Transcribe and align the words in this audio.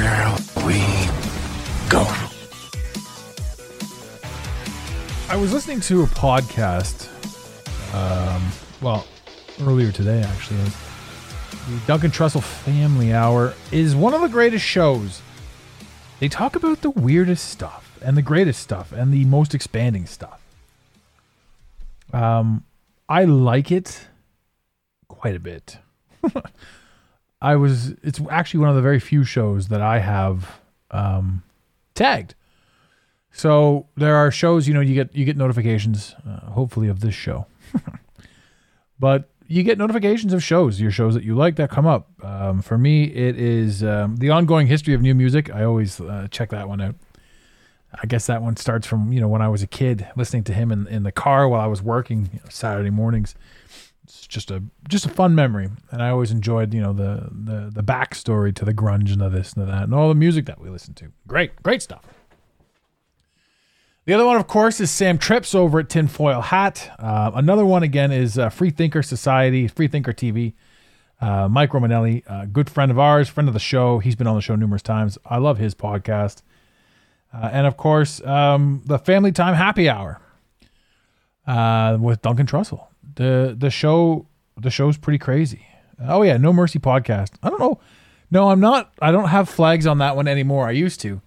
Here 0.00 0.34
we 0.66 0.80
go. 1.90 2.06
I 5.28 5.36
was 5.36 5.52
listening 5.52 5.80
to 5.82 6.02
a 6.02 6.06
podcast, 6.06 7.08
um, 7.94 8.42
well, 8.80 9.06
earlier 9.60 9.92
today 9.92 10.22
actually. 10.22 10.64
The 11.68 11.80
Duncan 11.86 12.10
Trussell 12.10 12.42
Family 12.42 13.12
Hour 13.12 13.52
is 13.70 13.94
one 13.94 14.14
of 14.14 14.22
the 14.22 14.28
greatest 14.28 14.64
shows. 14.64 15.20
They 16.18 16.28
talk 16.28 16.56
about 16.56 16.80
the 16.80 16.90
weirdest 16.90 17.48
stuff 17.48 17.98
and 18.02 18.16
the 18.16 18.22
greatest 18.22 18.62
stuff 18.62 18.92
and 18.92 19.12
the 19.12 19.26
most 19.26 19.54
expanding 19.54 20.06
stuff. 20.06 20.40
Um, 22.12 22.64
I 23.06 23.24
like 23.24 23.70
it 23.70 24.08
quite 25.08 25.36
a 25.36 25.40
bit. 25.40 25.76
I 27.42 27.56
was. 27.56 27.90
It's 28.02 28.20
actually 28.30 28.60
one 28.60 28.68
of 28.70 28.76
the 28.76 28.82
very 28.82 29.00
few 29.00 29.24
shows 29.24 29.68
that 29.68 29.80
I 29.80 29.98
have 29.98 30.60
um, 30.90 31.42
tagged. 31.94 32.34
So 33.32 33.86
there 33.96 34.16
are 34.16 34.30
shows, 34.30 34.66
you 34.66 34.74
know, 34.74 34.80
you 34.80 34.94
get 34.94 35.14
you 35.14 35.24
get 35.24 35.36
notifications, 35.36 36.14
uh, 36.28 36.50
hopefully 36.50 36.88
of 36.88 37.00
this 37.00 37.14
show, 37.14 37.46
but 38.98 39.30
you 39.46 39.62
get 39.62 39.78
notifications 39.78 40.32
of 40.32 40.42
shows, 40.42 40.80
your 40.80 40.90
shows 40.90 41.14
that 41.14 41.24
you 41.24 41.34
like 41.34 41.56
that 41.56 41.70
come 41.70 41.86
up. 41.86 42.08
Um, 42.24 42.62
for 42.62 42.76
me, 42.76 43.04
it 43.04 43.38
is 43.38 43.82
um, 43.82 44.16
the 44.16 44.30
ongoing 44.30 44.66
history 44.66 44.94
of 44.94 45.00
new 45.00 45.14
music. 45.14 45.52
I 45.52 45.64
always 45.64 46.00
uh, 46.00 46.28
check 46.30 46.50
that 46.50 46.68
one 46.68 46.80
out. 46.80 46.96
I 48.00 48.06
guess 48.06 48.26
that 48.26 48.42
one 48.42 48.56
starts 48.56 48.86
from 48.86 49.12
you 49.12 49.20
know 49.20 49.28
when 49.28 49.42
I 49.42 49.48
was 49.48 49.62
a 49.62 49.66
kid, 49.66 50.06
listening 50.16 50.44
to 50.44 50.52
him 50.52 50.72
in 50.72 50.86
in 50.88 51.04
the 51.04 51.12
car 51.12 51.48
while 51.48 51.60
I 51.60 51.66
was 51.66 51.82
working 51.82 52.30
you 52.32 52.40
know, 52.40 52.48
Saturday 52.50 52.90
mornings. 52.90 53.34
It's 54.10 54.26
just 54.26 54.50
a 54.50 54.62
just 54.88 55.06
a 55.06 55.08
fun 55.08 55.36
memory, 55.36 55.68
and 55.92 56.02
I 56.02 56.10
always 56.10 56.32
enjoyed 56.32 56.74
you 56.74 56.80
know 56.80 56.92
the 56.92 57.28
the 57.30 57.70
the 57.72 57.82
backstory 57.82 58.52
to 58.56 58.64
the 58.64 58.74
grunge 58.74 59.12
and 59.12 59.20
the 59.20 59.28
this 59.28 59.52
and 59.52 59.62
the 59.62 59.70
that 59.70 59.84
and 59.84 59.94
all 59.94 60.08
the 60.08 60.16
music 60.16 60.46
that 60.46 60.60
we 60.60 60.68
listened 60.68 60.96
to. 60.96 61.12
Great, 61.28 61.62
great 61.62 61.80
stuff. 61.80 62.04
The 64.06 64.14
other 64.14 64.26
one, 64.26 64.36
of 64.36 64.48
course, 64.48 64.80
is 64.80 64.90
Sam 64.90 65.18
Trips 65.18 65.54
over 65.54 65.78
at 65.78 65.88
Tinfoil 65.88 66.40
Hat. 66.40 66.90
Uh, 66.98 67.30
another 67.34 67.64
one, 67.64 67.84
again, 67.84 68.10
is 68.10 68.36
uh, 68.38 68.48
Free 68.48 68.70
Thinker 68.70 69.02
Society, 69.02 69.68
Free 69.68 69.86
Thinker 69.86 70.12
TV. 70.12 70.54
Uh, 71.20 71.48
Mike 71.48 71.70
Romanelli, 71.70 72.52
good 72.52 72.68
friend 72.68 72.90
of 72.90 72.98
ours, 72.98 73.28
friend 73.28 73.46
of 73.46 73.52
the 73.52 73.60
show. 73.60 74.00
He's 74.00 74.16
been 74.16 74.26
on 74.26 74.34
the 74.34 74.40
show 74.40 74.56
numerous 74.56 74.82
times. 74.82 75.18
I 75.24 75.36
love 75.36 75.58
his 75.58 75.76
podcast. 75.76 76.42
Uh, 77.32 77.50
and, 77.52 77.66
of 77.66 77.76
course, 77.76 78.20
um, 78.24 78.82
the 78.86 78.98
Family 78.98 79.30
Time 79.30 79.54
Happy 79.54 79.88
Hour 79.88 80.18
uh, 81.46 81.96
with 82.00 82.22
Duncan 82.22 82.46
Trussell. 82.46 82.89
The 83.14 83.54
the 83.58 83.70
show 83.70 84.26
the 84.56 84.70
show's 84.70 84.96
pretty 84.96 85.18
crazy. 85.18 85.66
Oh 86.00 86.22
yeah, 86.22 86.36
No 86.36 86.52
Mercy 86.52 86.78
podcast. 86.78 87.32
I 87.42 87.50
don't 87.50 87.60
know. 87.60 87.80
No, 88.30 88.50
I'm 88.50 88.60
not. 88.60 88.92
I 89.02 89.10
don't 89.10 89.28
have 89.28 89.48
flags 89.48 89.86
on 89.86 89.98
that 89.98 90.16
one 90.16 90.28
anymore. 90.28 90.66
I 90.68 90.72
used 90.72 91.00
to. 91.00 91.20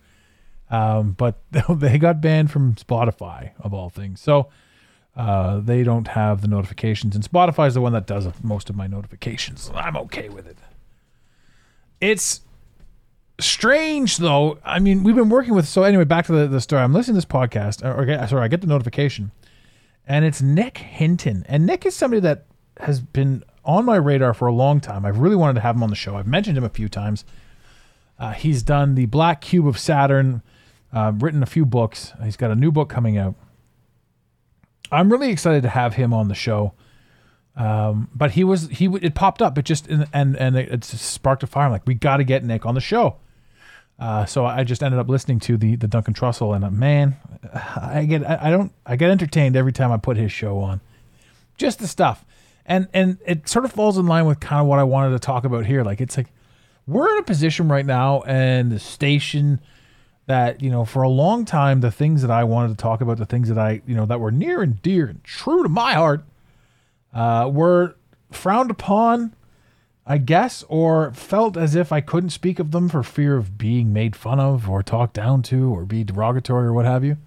Um, 0.70 1.12
but 1.12 1.42
they 1.70 1.98
got 1.98 2.22
banned 2.22 2.52
from 2.52 2.76
Spotify 2.76 3.52
of 3.60 3.74
all 3.74 3.90
things. 3.90 4.22
So 4.22 4.50
uh, 5.16 5.60
they 5.60 5.84
don't 5.84 6.08
have 6.10 6.42
the 6.42 6.48
notifications, 6.48 7.16
and 7.16 7.24
Spotify 7.24 7.68
is 7.68 7.76
the 7.76 7.82
one 7.82 7.94
that 7.94 8.08
does 8.08 8.28
most 8.42 8.70
of 8.70 8.76
my 8.76 8.88
notifications. 8.88 9.70
I'm 9.76 9.96
okay 9.98 10.30
with 10.30 10.48
it. 10.48 10.58
It's 12.02 12.42
strange 13.40 14.18
though. 14.18 14.58
I 14.66 14.80
mean, 14.80 15.04
we've 15.04 15.16
been 15.16 15.30
working 15.30 15.54
with. 15.54 15.68
So 15.68 15.84
anyway, 15.84 16.06
back 16.06 16.26
to 16.26 16.32
the, 16.32 16.48
the 16.48 16.62
story. 16.62 16.82
I'm 16.82 16.94
listening 16.94 17.14
to 17.20 17.26
this 17.26 17.32
podcast. 17.32 17.84
Or, 17.86 18.10
or 18.10 18.28
sorry, 18.28 18.44
I 18.44 18.48
get 18.48 18.62
the 18.62 18.68
notification, 18.68 19.32
and 20.08 20.26
it's 20.26 20.42
Nick 20.42 20.78
Hinton, 20.78 21.46
and 21.48 21.66
Nick 21.66 21.86
is 21.86 21.96
somebody 21.96 22.20
that 22.22 22.46
has 22.80 23.00
been 23.00 23.44
on 23.66 23.86
my 23.86 23.96
radar 23.96 24.34
for 24.34 24.48
a 24.48 24.54
long 24.54 24.80
time. 24.80 25.06
I've 25.06 25.20
really 25.20 25.36
wanted 25.36 25.54
to 25.56 25.62
have 25.62 25.76
him 25.76 25.84
on 25.84 25.90
the 25.90 25.96
show. 25.96 26.16
I've 26.16 26.28
mentioned 26.28 26.58
him 26.58 26.64
a 26.64 26.70
few 26.70 26.90
times. 26.90 27.24
Uh, 28.20 28.32
he's 28.32 28.64
done 28.64 28.96
the 28.96 29.06
Black 29.06 29.42
Cube 29.42 29.68
of 29.68 29.78
Saturn, 29.80 30.42
uh, 30.92 31.14
written 31.16 31.42
a 31.42 31.48
few 31.48 31.66
books. 31.66 32.14
He's 32.24 32.38
got 32.38 32.52
a 32.52 32.56
new 32.56 32.72
book 32.72 32.90
coming 32.90 33.18
out. 33.18 33.36
I'm 34.92 35.12
really 35.12 35.30
excited 35.30 35.64
to 35.64 35.70
have 35.70 35.96
him 35.96 36.14
on 36.14 36.28
the 36.28 36.36
show. 36.36 36.74
Um, 37.56 38.10
but 38.14 38.32
he 38.32 38.44
was 38.44 38.68
he 38.70 38.86
it 39.02 39.16
popped 39.16 39.42
up. 39.42 39.58
It 39.58 39.66
just 39.66 39.88
and 39.88 40.08
and, 40.14 40.58
it, 40.58 40.72
it 40.72 40.84
sparked 40.84 41.44
a 41.44 41.48
fire. 41.48 41.66
I'm 41.66 41.72
like, 41.72 41.86
we 41.86 41.94
got 41.94 42.18
to 42.18 42.24
get 42.24 42.44
Nick 42.44 42.66
on 42.66 42.76
the 42.76 42.82
show. 42.82 43.18
Uh, 44.04 44.26
so 44.26 44.46
I 44.46 44.66
just 44.66 44.84
ended 44.84 45.00
up 45.00 45.08
listening 45.08 45.40
to 45.40 45.56
the 45.56 45.78
the 45.78 45.88
Duncan 45.88 46.14
Trussell, 46.14 46.54
and 46.54 46.66
uh, 46.66 46.70
man, 46.70 47.16
I 47.54 48.04
get 48.04 48.30
I, 48.30 48.38
I 48.42 48.52
don't 48.52 48.74
I 48.86 48.98
get 48.98 49.10
entertained 49.10 49.56
every 49.56 49.72
time 49.72 49.94
I 49.94 49.98
put 49.98 50.18
his 50.18 50.30
show 50.30 50.60
on. 50.60 50.82
Just 51.56 51.80
the 51.80 51.88
stuff, 51.88 52.26
and 52.66 52.90
and 52.94 53.18
it 53.26 53.48
sort 53.48 53.64
of 53.64 53.72
falls 53.72 53.98
in 53.98 54.06
line 54.06 54.26
with 54.26 54.42
kind 54.42 54.60
of 54.60 54.68
what 54.68 54.78
I 54.78 54.84
wanted 54.84 55.12
to 55.12 55.20
talk 55.20 55.46
about 55.46 55.66
here. 55.66 55.86
Like 55.86 56.02
it's 56.02 56.18
like 56.18 56.28
we're 56.86 57.10
in 57.14 57.20
a 57.20 57.24
position 57.24 57.70
right 57.70 57.86
now, 57.86 58.24
and 58.24 58.74
the 58.74 58.80
station 58.80 59.62
that 60.26 60.62
you 60.62 60.70
know 60.70 60.84
for 60.84 61.04
a 61.04 61.10
long 61.10 61.46
time 61.46 61.80
the 61.80 61.90
things 61.90 62.24
that 62.24 62.32
I 62.32 62.44
wanted 62.44 62.78
to 62.78 62.82
talk 62.82 63.00
about, 63.00 63.20
the 63.20 63.26
things 63.26 63.48
that 63.48 63.58
I 63.58 63.82
you 63.88 63.96
know 63.96 64.06
that 64.06 64.20
were 64.20 64.32
near 64.32 64.62
and 64.62 64.82
dear 64.82 65.08
and 65.08 65.24
true 65.24 65.64
to 65.64 65.70
my 65.70 65.94
heart, 65.94 66.26
uh, 67.14 67.50
were 67.50 67.96
frowned 68.32 68.70
upon, 68.70 69.34
I 70.06 70.18
guess, 70.18 70.66
or 70.68 71.14
felt 71.14 71.56
as 71.56 71.76
if 71.76 71.92
I 71.92 72.02
couldn't 72.02 72.32
speak 72.32 72.60
of 72.60 72.72
them 72.72 72.90
for 72.90 73.04
fear 73.04 73.38
of 73.38 73.58
being 73.58 73.94
made 73.94 74.16
fun 74.16 74.40
of 74.40 74.70
or 74.70 74.84
talked 74.84 75.14
down 75.14 75.42
to 75.44 75.74
or 75.74 75.86
be 75.86 76.04
derogatory 76.04 76.68
or 76.68 76.74
what 76.74 76.86
have 76.86 77.06
you. 77.06 77.18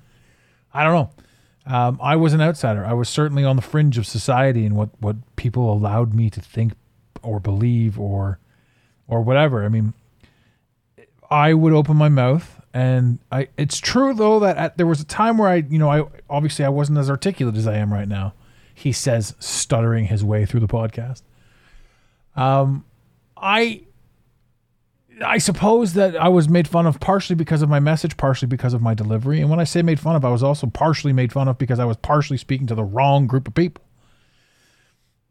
I 0.74 0.84
don't 0.84 0.92
know. 0.94 1.10
Um, 1.74 1.98
I 2.02 2.16
was 2.16 2.32
an 2.32 2.40
outsider. 2.40 2.84
I 2.84 2.92
was 2.92 3.08
certainly 3.08 3.44
on 3.44 3.56
the 3.56 3.62
fringe 3.62 3.98
of 3.98 4.06
society 4.06 4.66
and 4.66 4.76
what, 4.76 4.90
what 5.00 5.16
people 5.36 5.72
allowed 5.72 6.14
me 6.14 6.30
to 6.30 6.40
think 6.40 6.74
or 7.22 7.40
believe 7.40 7.98
or 7.98 8.38
or 9.08 9.22
whatever. 9.22 9.64
I 9.64 9.68
mean, 9.68 9.94
I 11.30 11.54
would 11.54 11.72
open 11.72 11.96
my 11.96 12.08
mouth 12.08 12.60
and 12.74 13.18
I 13.32 13.48
it's 13.56 13.78
true 13.78 14.14
though 14.14 14.38
that 14.40 14.56
at, 14.56 14.76
there 14.76 14.86
was 14.86 15.00
a 15.00 15.04
time 15.04 15.38
where 15.38 15.48
I, 15.48 15.56
you 15.56 15.78
know, 15.78 15.90
I 15.90 16.04
obviously 16.28 16.64
I 16.64 16.68
wasn't 16.68 16.98
as 16.98 17.08
articulate 17.08 17.56
as 17.56 17.66
I 17.66 17.76
am 17.76 17.92
right 17.92 18.08
now. 18.08 18.34
He 18.74 18.92
says 18.92 19.34
stuttering 19.38 20.06
his 20.06 20.22
way 20.22 20.44
through 20.44 20.60
the 20.60 20.68
podcast. 20.68 21.22
Um 22.36 22.84
I 23.36 23.82
I 25.24 25.38
suppose 25.38 25.94
that 25.94 26.16
I 26.16 26.28
was 26.28 26.48
made 26.48 26.68
fun 26.68 26.86
of 26.86 27.00
partially 27.00 27.36
because 27.36 27.62
of 27.62 27.68
my 27.70 27.80
message, 27.80 28.16
partially 28.16 28.48
because 28.48 28.74
of 28.74 28.82
my 28.82 28.92
delivery. 28.92 29.40
And 29.40 29.48
when 29.48 29.60
I 29.60 29.64
say 29.64 29.80
made 29.82 30.00
fun 30.00 30.14
of, 30.14 30.24
I 30.24 30.30
was 30.30 30.42
also 30.42 30.66
partially 30.66 31.12
made 31.12 31.32
fun 31.32 31.48
of 31.48 31.56
because 31.56 31.78
I 31.78 31.84
was 31.86 31.96
partially 31.96 32.36
speaking 32.36 32.66
to 32.66 32.74
the 32.74 32.84
wrong 32.84 33.26
group 33.26 33.48
of 33.48 33.54
people. 33.54 33.82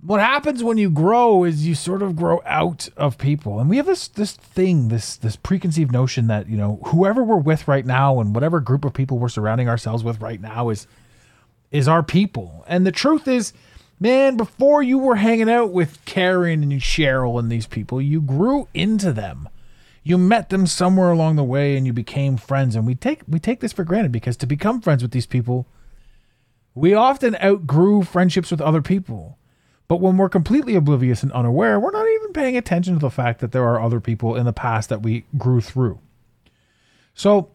What 0.01 0.19
happens 0.19 0.63
when 0.63 0.77
you 0.77 0.89
grow 0.89 1.43
is 1.43 1.65
you 1.67 1.73
sort 1.75 2.01
of 2.01 2.15
grow 2.15 2.41
out 2.45 2.89
of 2.97 3.17
people. 3.17 3.59
And 3.59 3.69
we 3.69 3.77
have 3.77 3.85
this 3.85 4.07
this 4.07 4.33
thing, 4.33 4.87
this 4.89 5.17
this 5.17 5.35
preconceived 5.35 5.91
notion 5.91 6.27
that, 6.27 6.49
you 6.49 6.57
know, 6.57 6.79
whoever 6.87 7.23
we're 7.23 7.37
with 7.37 7.67
right 7.67 7.85
now 7.85 8.19
and 8.19 8.33
whatever 8.33 8.59
group 8.59 8.85
of 8.85 8.93
people 8.93 9.19
we're 9.19 9.29
surrounding 9.29 9.69
ourselves 9.69 10.03
with 10.03 10.21
right 10.21 10.41
now 10.41 10.69
is 10.69 10.87
is 11.71 11.87
our 11.87 12.03
people. 12.03 12.63
And 12.67 12.85
the 12.85 12.91
truth 12.91 13.27
is, 13.27 13.53
man, 13.99 14.37
before 14.37 14.83
you 14.83 14.97
were 14.97 15.15
hanging 15.15 15.49
out 15.49 15.71
with 15.71 16.03
Karen 16.05 16.63
and 16.63 16.71
Cheryl 16.73 17.39
and 17.39 17.51
these 17.51 17.67
people, 17.67 18.01
you 18.01 18.21
grew 18.21 18.67
into 18.73 19.13
them. 19.13 19.49
You 20.03 20.17
met 20.17 20.49
them 20.49 20.67
somewhere 20.67 21.09
along 21.09 21.35
the 21.35 21.43
way 21.43 21.75
and 21.75 21.87
you 21.87 21.93
became 21.93 22.37
friends. 22.37 22.75
And 22.75 22.85
we 22.85 22.93
take 22.93 23.21
we 23.27 23.39
take 23.39 23.59
this 23.59 23.73
for 23.73 23.83
granted 23.83 24.11
because 24.11 24.37
to 24.37 24.45
become 24.45 24.81
friends 24.81 25.01
with 25.01 25.11
these 25.11 25.25
people 25.25 25.67
we 26.77 26.93
often 26.93 27.37
outgrew 27.41 28.03
friendships 28.03 28.51
with 28.51 28.59
other 28.59 28.81
people. 28.81 29.37
But 29.87 30.01
when 30.01 30.17
we're 30.17 30.29
completely 30.29 30.75
oblivious 30.75 31.23
and 31.23 31.31
unaware 31.31 31.79
we're 31.79 31.91
not 31.91 32.07
even 32.07 32.33
paying 32.33 32.55
attention 32.55 32.93
to 32.93 32.99
the 32.99 33.09
fact 33.09 33.39
that 33.39 33.51
there 33.51 33.63
are 33.63 33.81
other 33.81 33.99
people 33.99 34.35
in 34.35 34.45
the 34.45 34.53
past 34.53 34.89
that 34.89 35.01
we 35.01 35.25
grew 35.37 35.61
through. 35.61 35.99
So 37.15 37.49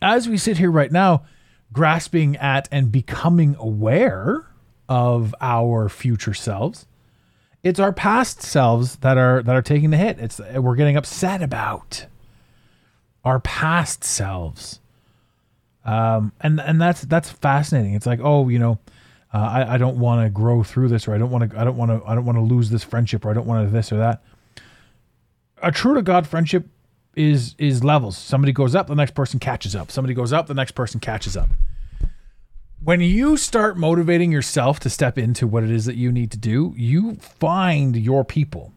as 0.00 0.28
we 0.28 0.38
sit 0.38 0.56
here 0.56 0.70
right 0.70 0.92
now 0.92 1.24
grasping 1.72 2.36
at 2.38 2.68
and 2.72 2.90
becoming 2.90 3.54
aware 3.58 4.46
of 4.90 5.34
our 5.40 5.88
future 5.88 6.34
selves 6.34 6.86
it's 7.62 7.78
our 7.78 7.92
past 7.92 8.42
selves 8.42 8.96
that 8.96 9.18
are 9.18 9.42
that 9.42 9.54
are 9.54 9.62
taking 9.62 9.90
the 9.90 9.98
hit. 9.98 10.18
It's 10.18 10.40
we're 10.56 10.76
getting 10.76 10.96
upset 10.96 11.42
about. 11.42 12.06
our 13.24 13.40
past 13.40 14.04
selves. 14.04 14.80
Um, 15.84 16.32
and 16.40 16.60
and 16.60 16.80
that's 16.80 17.02
that's 17.02 17.30
fascinating. 17.30 17.94
It's 17.94 18.06
like, 18.06 18.20
oh, 18.22 18.48
you 18.48 18.58
know, 18.58 18.78
uh, 19.32 19.38
I 19.38 19.74
I 19.74 19.78
don't 19.78 19.98
want 19.98 20.24
to 20.24 20.30
grow 20.30 20.62
through 20.62 20.88
this, 20.88 21.08
or 21.08 21.14
I 21.14 21.18
don't 21.18 21.30
want 21.30 21.50
to 21.50 21.60
I 21.60 21.64
don't 21.64 21.76
want 21.76 21.90
to 21.90 22.08
I 22.08 22.14
don't 22.14 22.24
want 22.24 22.38
to 22.38 22.42
lose 22.42 22.70
this 22.70 22.84
friendship, 22.84 23.24
or 23.24 23.30
I 23.30 23.34
don't 23.34 23.46
want 23.46 23.66
to 23.66 23.72
this 23.72 23.92
or 23.92 23.98
that. 23.98 24.22
A 25.62 25.70
true 25.72 25.94
to 25.94 26.02
God 26.02 26.26
friendship 26.26 26.66
is 27.16 27.54
is 27.58 27.84
levels. 27.84 28.16
Somebody 28.16 28.52
goes 28.52 28.74
up, 28.74 28.86
the 28.88 28.94
next 28.94 29.14
person 29.14 29.40
catches 29.40 29.76
up. 29.76 29.90
Somebody 29.90 30.14
goes 30.14 30.32
up, 30.32 30.46
the 30.46 30.54
next 30.54 30.72
person 30.72 31.00
catches 31.00 31.36
up. 31.36 31.50
When 32.82 33.02
you 33.02 33.36
start 33.36 33.76
motivating 33.76 34.32
yourself 34.32 34.80
to 34.80 34.88
step 34.90 35.18
into 35.18 35.46
what 35.46 35.62
it 35.62 35.70
is 35.70 35.84
that 35.84 35.96
you 35.96 36.10
need 36.10 36.30
to 36.30 36.38
do, 36.38 36.72
you 36.78 37.16
find 37.16 37.94
your 37.94 38.24
people. 38.24 38.72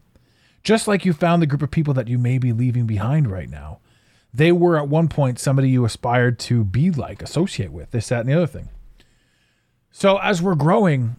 Just 0.61 0.89
like 0.89 1.05
you 1.05 1.13
found 1.13 1.41
the 1.41 1.47
group 1.47 1.61
of 1.61 1.71
people 1.71 1.93
that 1.93 2.09
you 2.09 2.17
may 2.17 2.37
be 2.37 2.51
leaving 2.51 2.85
behind 2.85 3.31
right 3.31 3.49
now. 3.49 3.79
They 4.33 4.51
were 4.51 4.77
at 4.77 4.89
one 4.89 5.07
point 5.07 5.39
somebody 5.39 5.69
you 5.69 5.85
aspired 5.85 6.37
to 6.39 6.65
be 6.65 6.91
like, 6.91 7.21
associate 7.21 7.71
with, 7.71 7.91
this, 7.91 8.09
that, 8.09 8.19
and 8.21 8.29
the 8.29 8.33
other 8.33 8.47
thing. 8.47 8.67
So 9.89 10.17
as 10.17 10.41
we're 10.41 10.55
growing, 10.55 11.15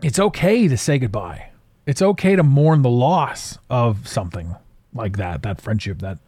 it's 0.00 0.20
okay 0.20 0.68
to 0.68 0.76
say 0.76 0.98
goodbye. 0.98 1.50
It's 1.86 2.02
okay 2.02 2.36
to 2.36 2.44
mourn 2.44 2.82
the 2.82 2.90
loss 2.90 3.58
of 3.68 4.06
something 4.06 4.54
like 4.92 5.16
that, 5.16 5.42
that 5.42 5.60
friendship, 5.60 5.98
that 5.98 6.18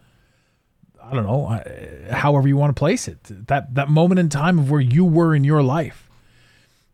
I 1.09 1.13
don't 1.13 1.25
know, 1.25 1.61
however 2.11 2.47
you 2.47 2.57
want 2.57 2.75
to 2.75 2.79
place 2.79 3.07
it. 3.07 3.47
That 3.47 3.75
that 3.75 3.89
moment 3.89 4.19
in 4.19 4.29
time 4.29 4.59
of 4.59 4.69
where 4.69 4.81
you 4.81 5.05
were 5.05 5.33
in 5.33 5.43
your 5.43 5.63
life. 5.63 6.09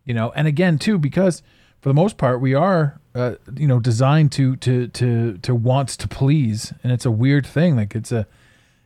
You 0.06 0.14
know, 0.14 0.32
and 0.36 0.48
again 0.48 0.78
too 0.78 0.98
because 0.98 1.42
for 1.82 1.90
the 1.90 1.94
most 1.94 2.18
part 2.18 2.42
we 2.42 2.54
are 2.54 3.00
uh, 3.16 3.36
you 3.56 3.68
know 3.68 3.80
designed 3.80 4.32
to 4.34 4.56
to 4.58 4.88
to 4.90 5.38
to 5.40 5.56
want 5.56 5.90
to 5.90 6.08
please 6.08 6.74
and 6.84 6.92
it's 6.92 7.06
a 7.06 7.12
weird 7.12 7.46
thing 7.46 7.76
like 7.76 7.96
it's 7.96 8.12
a 8.12 8.28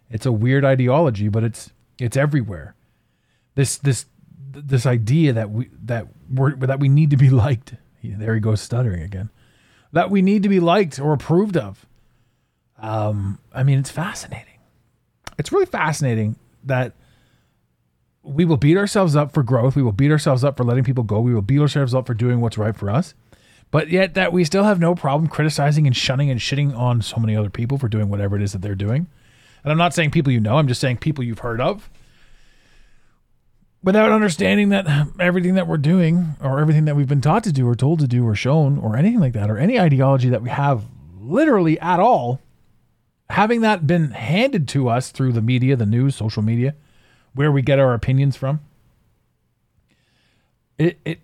it's 0.10 0.26
a 0.26 0.32
weird 0.32 0.64
ideology 0.64 1.28
but 1.28 1.44
it's 1.44 1.72
it's 2.00 2.18
everywhere. 2.18 2.76
This 3.56 3.78
this 3.78 4.06
this 4.52 4.86
idea 4.86 5.34
that 5.34 5.52
we 5.52 5.70
that 5.84 6.08
we're 6.30 6.56
that 6.56 6.80
we 6.80 6.90
need 6.90 7.10
to 7.12 7.18
be 7.18 7.30
liked. 7.30 7.74
There 8.04 8.36
he 8.36 8.40
goes 8.40 8.62
stuttering 8.62 9.02
again. 9.02 9.30
That 9.92 10.10
we 10.10 10.22
need 10.22 10.44
to 10.44 10.50
be 10.50 10.60
liked 10.60 11.00
or 11.00 11.14
approved 11.14 11.58
of. 11.58 11.86
Um, 12.80 13.40
I 13.54 13.64
mean, 13.64 13.80
it's 13.80 13.90
fascinating. 13.90 14.57
It's 15.38 15.52
really 15.52 15.66
fascinating 15.66 16.38
that 16.64 16.94
we 18.24 18.44
will 18.44 18.58
beat 18.58 18.78
ourselves 18.78 19.16
up 19.16 19.32
for 19.32 19.44
growth. 19.44 19.76
We 19.76 19.84
will 19.84 19.92
beat 19.92 20.12
ourselves 20.12 20.44
up 20.44 20.58
for 20.58 20.64
letting 20.64 20.84
people 20.84 21.04
go. 21.04 21.20
We 21.22 21.34
will 21.34 21.42
beat 21.42 21.60
ourselves 21.60 21.94
up 21.94 22.08
for 22.08 22.14
doing 22.14 22.42
what's 22.42 22.58
right 22.58 22.76
for 22.76 22.90
us. 22.90 23.14
But 23.72 23.90
yet 23.90 24.14
that 24.14 24.34
we 24.34 24.44
still 24.44 24.64
have 24.64 24.80
no 24.80 24.96
problem 24.96 25.30
criticizing 25.30 25.88
and 25.88 25.96
shunning 25.96 26.30
and 26.30 26.40
shitting 26.40 26.76
on 26.78 27.02
so 27.02 27.18
many 27.18 27.36
other 27.36 27.50
people 27.50 27.78
for 27.78 27.88
doing 27.88 28.10
whatever 28.10 28.36
it 28.36 28.42
is 28.42 28.54
that 28.54 28.62
they're 28.62 28.76
doing. 28.76 29.08
And 29.64 29.72
I'm 29.72 29.78
not 29.78 29.94
saying 29.94 30.12
people 30.12 30.32
you 30.32 30.40
know, 30.40 30.58
I'm 30.58 30.68
just 30.68 30.82
saying 30.82 30.98
people 30.98 31.24
you've 31.24 31.40
heard 31.40 31.60
of. 31.60 31.90
Without 33.84 34.12
understanding 34.12 34.70
that 34.70 35.08
everything 35.20 35.56
that 35.56 35.68
we're 35.68 35.78
doing 35.78 36.36
or 36.42 36.60
everything 36.60 36.86
that 36.86 36.96
we've 36.96 37.08
been 37.08 37.22
taught 37.22 37.44
to 37.44 37.54
do 37.54 37.68
or 37.68 37.76
told 37.76 38.00
to 38.00 38.08
do 38.08 38.26
or 38.26 38.36
shown 38.36 38.78
or 38.78 38.98
anything 38.98 39.20
like 39.20 39.34
that 39.34 39.50
or 39.50 39.58
any 39.58 39.80
ideology 39.80 40.30
that 40.30 40.42
we 40.42 40.50
have 40.50 40.84
literally 41.20 41.80
at 41.80 42.00
all 42.00 42.42
having 43.30 43.62
that 43.62 43.86
been 43.88 44.12
handed 44.12 44.68
to 44.70 44.90
us 44.90 45.12
through 45.12 45.34
the 45.34 45.42
media, 45.42 45.76
the 45.76 45.86
news, 45.86 46.16
social 46.16 46.42
media, 46.42 46.76
where 47.34 47.52
we 47.52 47.62
get 47.62 47.80
our 47.80 47.94
opinions 47.94 48.36
from, 48.36 48.62
it 50.78 51.00
it 51.06 51.20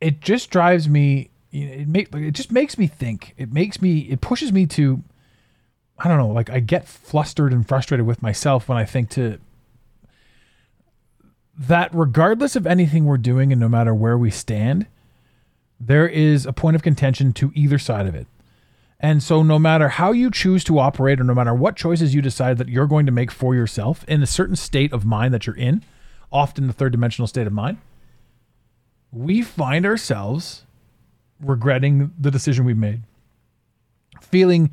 it 0.00 0.20
just 0.20 0.50
drives 0.50 0.88
me. 0.88 1.30
It 1.50 1.88
make 1.88 2.14
it 2.14 2.32
just 2.32 2.50
makes 2.50 2.76
me 2.76 2.86
think. 2.86 3.34
It 3.36 3.52
makes 3.52 3.80
me. 3.80 4.00
It 4.00 4.20
pushes 4.20 4.52
me 4.52 4.66
to. 4.66 5.02
I 5.98 6.08
don't 6.08 6.18
know. 6.18 6.28
Like 6.28 6.50
I 6.50 6.60
get 6.60 6.88
flustered 6.88 7.52
and 7.52 7.66
frustrated 7.66 8.06
with 8.06 8.20
myself 8.20 8.68
when 8.68 8.76
I 8.76 8.84
think 8.84 9.10
to 9.10 9.38
that 11.56 11.88
regardless 11.94 12.56
of 12.56 12.66
anything 12.66 13.04
we're 13.04 13.16
doing 13.16 13.52
and 13.52 13.60
no 13.60 13.68
matter 13.68 13.94
where 13.94 14.18
we 14.18 14.30
stand, 14.30 14.86
there 15.78 16.08
is 16.08 16.46
a 16.46 16.52
point 16.52 16.74
of 16.74 16.82
contention 16.82 17.32
to 17.34 17.52
either 17.54 17.78
side 17.78 18.06
of 18.06 18.14
it. 18.14 18.26
And 19.00 19.22
so, 19.22 19.42
no 19.42 19.58
matter 19.58 19.88
how 19.88 20.12
you 20.12 20.30
choose 20.30 20.64
to 20.64 20.78
operate, 20.78 21.20
or 21.20 21.24
no 21.24 21.34
matter 21.34 21.54
what 21.54 21.76
choices 21.76 22.14
you 22.14 22.22
decide 22.22 22.58
that 22.58 22.68
you're 22.68 22.86
going 22.86 23.06
to 23.06 23.12
make 23.12 23.30
for 23.30 23.54
yourself 23.54 24.04
in 24.08 24.22
a 24.22 24.26
certain 24.26 24.56
state 24.56 24.92
of 24.92 25.04
mind 25.04 25.34
that 25.34 25.46
you're 25.46 25.56
in, 25.56 25.84
often 26.32 26.66
the 26.66 26.72
third 26.72 26.92
dimensional 26.92 27.26
state 27.26 27.46
of 27.46 27.52
mind, 27.52 27.78
we 29.12 29.42
find 29.42 29.84
ourselves 29.84 30.64
regretting 31.40 32.12
the 32.18 32.30
decision 32.30 32.64
we've 32.64 32.78
made, 32.78 33.02
feeling 34.20 34.70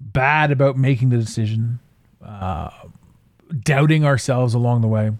bad 0.00 0.50
about 0.50 0.76
making 0.76 1.10
the 1.10 1.18
decision, 1.18 1.78
uh, 2.24 2.70
doubting 3.60 4.04
ourselves 4.04 4.54
along 4.54 4.80
the 4.80 4.88
way. 4.88 5.12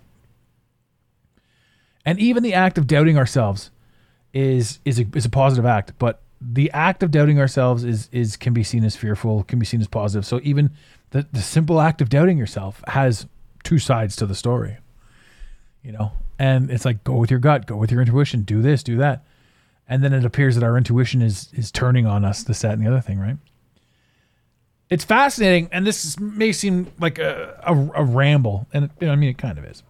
And 2.04 2.18
even 2.18 2.42
the 2.42 2.54
act 2.54 2.78
of 2.78 2.86
doubting 2.86 3.18
ourselves 3.18 3.70
is 4.32 4.80
is 4.84 4.98
a, 4.98 5.06
is 5.14 5.25
a 5.25 5.28
positive 5.28 5.66
act, 5.66 5.92
but 5.98 6.21
the 6.50 6.70
act 6.72 7.02
of 7.02 7.10
doubting 7.10 7.38
ourselves 7.38 7.84
is 7.84 8.08
is 8.12 8.36
can 8.36 8.52
be 8.52 8.64
seen 8.64 8.84
as 8.84 8.96
fearful, 8.96 9.44
can 9.44 9.58
be 9.58 9.66
seen 9.66 9.80
as 9.80 9.88
positive. 9.88 10.26
So 10.26 10.40
even 10.42 10.70
the, 11.10 11.26
the 11.32 11.42
simple 11.42 11.80
act 11.80 12.00
of 12.00 12.08
doubting 12.08 12.38
yourself 12.38 12.82
has 12.88 13.26
two 13.62 13.78
sides 13.78 14.16
to 14.16 14.26
the 14.26 14.34
story. 14.34 14.78
You 15.82 15.92
know, 15.92 16.12
and 16.38 16.70
it's 16.70 16.84
like 16.84 17.04
go 17.04 17.16
with 17.16 17.30
your 17.30 17.40
gut, 17.40 17.66
go 17.66 17.76
with 17.76 17.90
your 17.90 18.00
intuition, 18.00 18.42
do 18.42 18.62
this, 18.62 18.82
do 18.82 18.96
that. 18.98 19.24
And 19.88 20.02
then 20.02 20.12
it 20.12 20.24
appears 20.24 20.54
that 20.54 20.64
our 20.64 20.76
intuition 20.76 21.22
is 21.22 21.48
is 21.52 21.70
turning 21.70 22.06
on 22.06 22.24
us, 22.24 22.42
this, 22.42 22.60
that, 22.60 22.72
and 22.72 22.82
the 22.84 22.90
other 22.90 23.00
thing, 23.00 23.18
right? 23.18 23.36
It's 24.90 25.04
fascinating, 25.04 25.70
and 25.72 25.86
this 25.86 26.20
may 26.20 26.52
seem 26.52 26.92
like 27.00 27.18
a, 27.18 27.58
a, 27.66 28.02
a 28.02 28.04
ramble, 28.04 28.66
and 28.72 28.90
it, 29.00 29.08
I 29.08 29.16
mean 29.16 29.30
it 29.30 29.38
kind 29.38 29.58
of 29.58 29.64
is. 29.64 29.82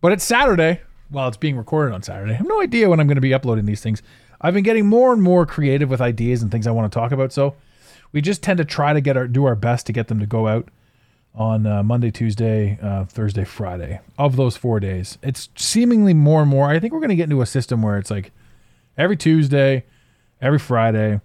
But 0.00 0.12
it's 0.12 0.24
Saturday. 0.24 0.80
Well, 1.10 1.28
it's 1.28 1.36
being 1.36 1.56
recorded 1.56 1.94
on 1.94 2.02
Saturday. 2.02 2.32
I 2.32 2.36
have 2.36 2.48
no 2.48 2.60
idea 2.60 2.88
when 2.88 2.98
I'm 2.98 3.06
going 3.06 3.16
to 3.16 3.20
be 3.20 3.34
uploading 3.34 3.66
these 3.66 3.82
things. 3.82 4.02
I've 4.42 4.54
been 4.54 4.64
getting 4.64 4.86
more 4.86 5.12
and 5.12 5.22
more 5.22 5.46
creative 5.46 5.88
with 5.88 6.00
ideas 6.00 6.42
and 6.42 6.50
things 6.50 6.66
I 6.66 6.72
want 6.72 6.90
to 6.90 6.98
talk 6.98 7.12
about. 7.12 7.32
So 7.32 7.54
we 8.12 8.20
just 8.20 8.42
tend 8.42 8.58
to 8.58 8.64
try 8.64 8.92
to 8.92 9.00
get 9.00 9.16
our 9.16 9.26
do 9.26 9.44
our 9.44 9.54
best 9.54 9.86
to 9.86 9.92
get 9.92 10.08
them 10.08 10.20
to 10.20 10.26
go 10.26 10.48
out 10.48 10.68
on 11.34 11.66
uh, 11.66 11.82
Monday, 11.82 12.10
Tuesday, 12.10 12.78
uh, 12.82 13.04
Thursday, 13.04 13.44
Friday 13.44 14.00
of 14.18 14.36
those 14.36 14.56
four 14.56 14.80
days. 14.80 15.18
It's 15.22 15.48
seemingly 15.56 16.12
more 16.12 16.42
and 16.42 16.50
more. 16.50 16.68
I 16.68 16.78
think 16.78 16.92
we're 16.92 17.00
going 17.00 17.08
to 17.10 17.16
get 17.16 17.24
into 17.24 17.40
a 17.40 17.46
system 17.46 17.82
where 17.82 17.98
it's 17.98 18.10
like 18.10 18.32
every 18.98 19.16
Tuesday, 19.16 19.84
every 20.40 20.58
Friday, 20.58 21.20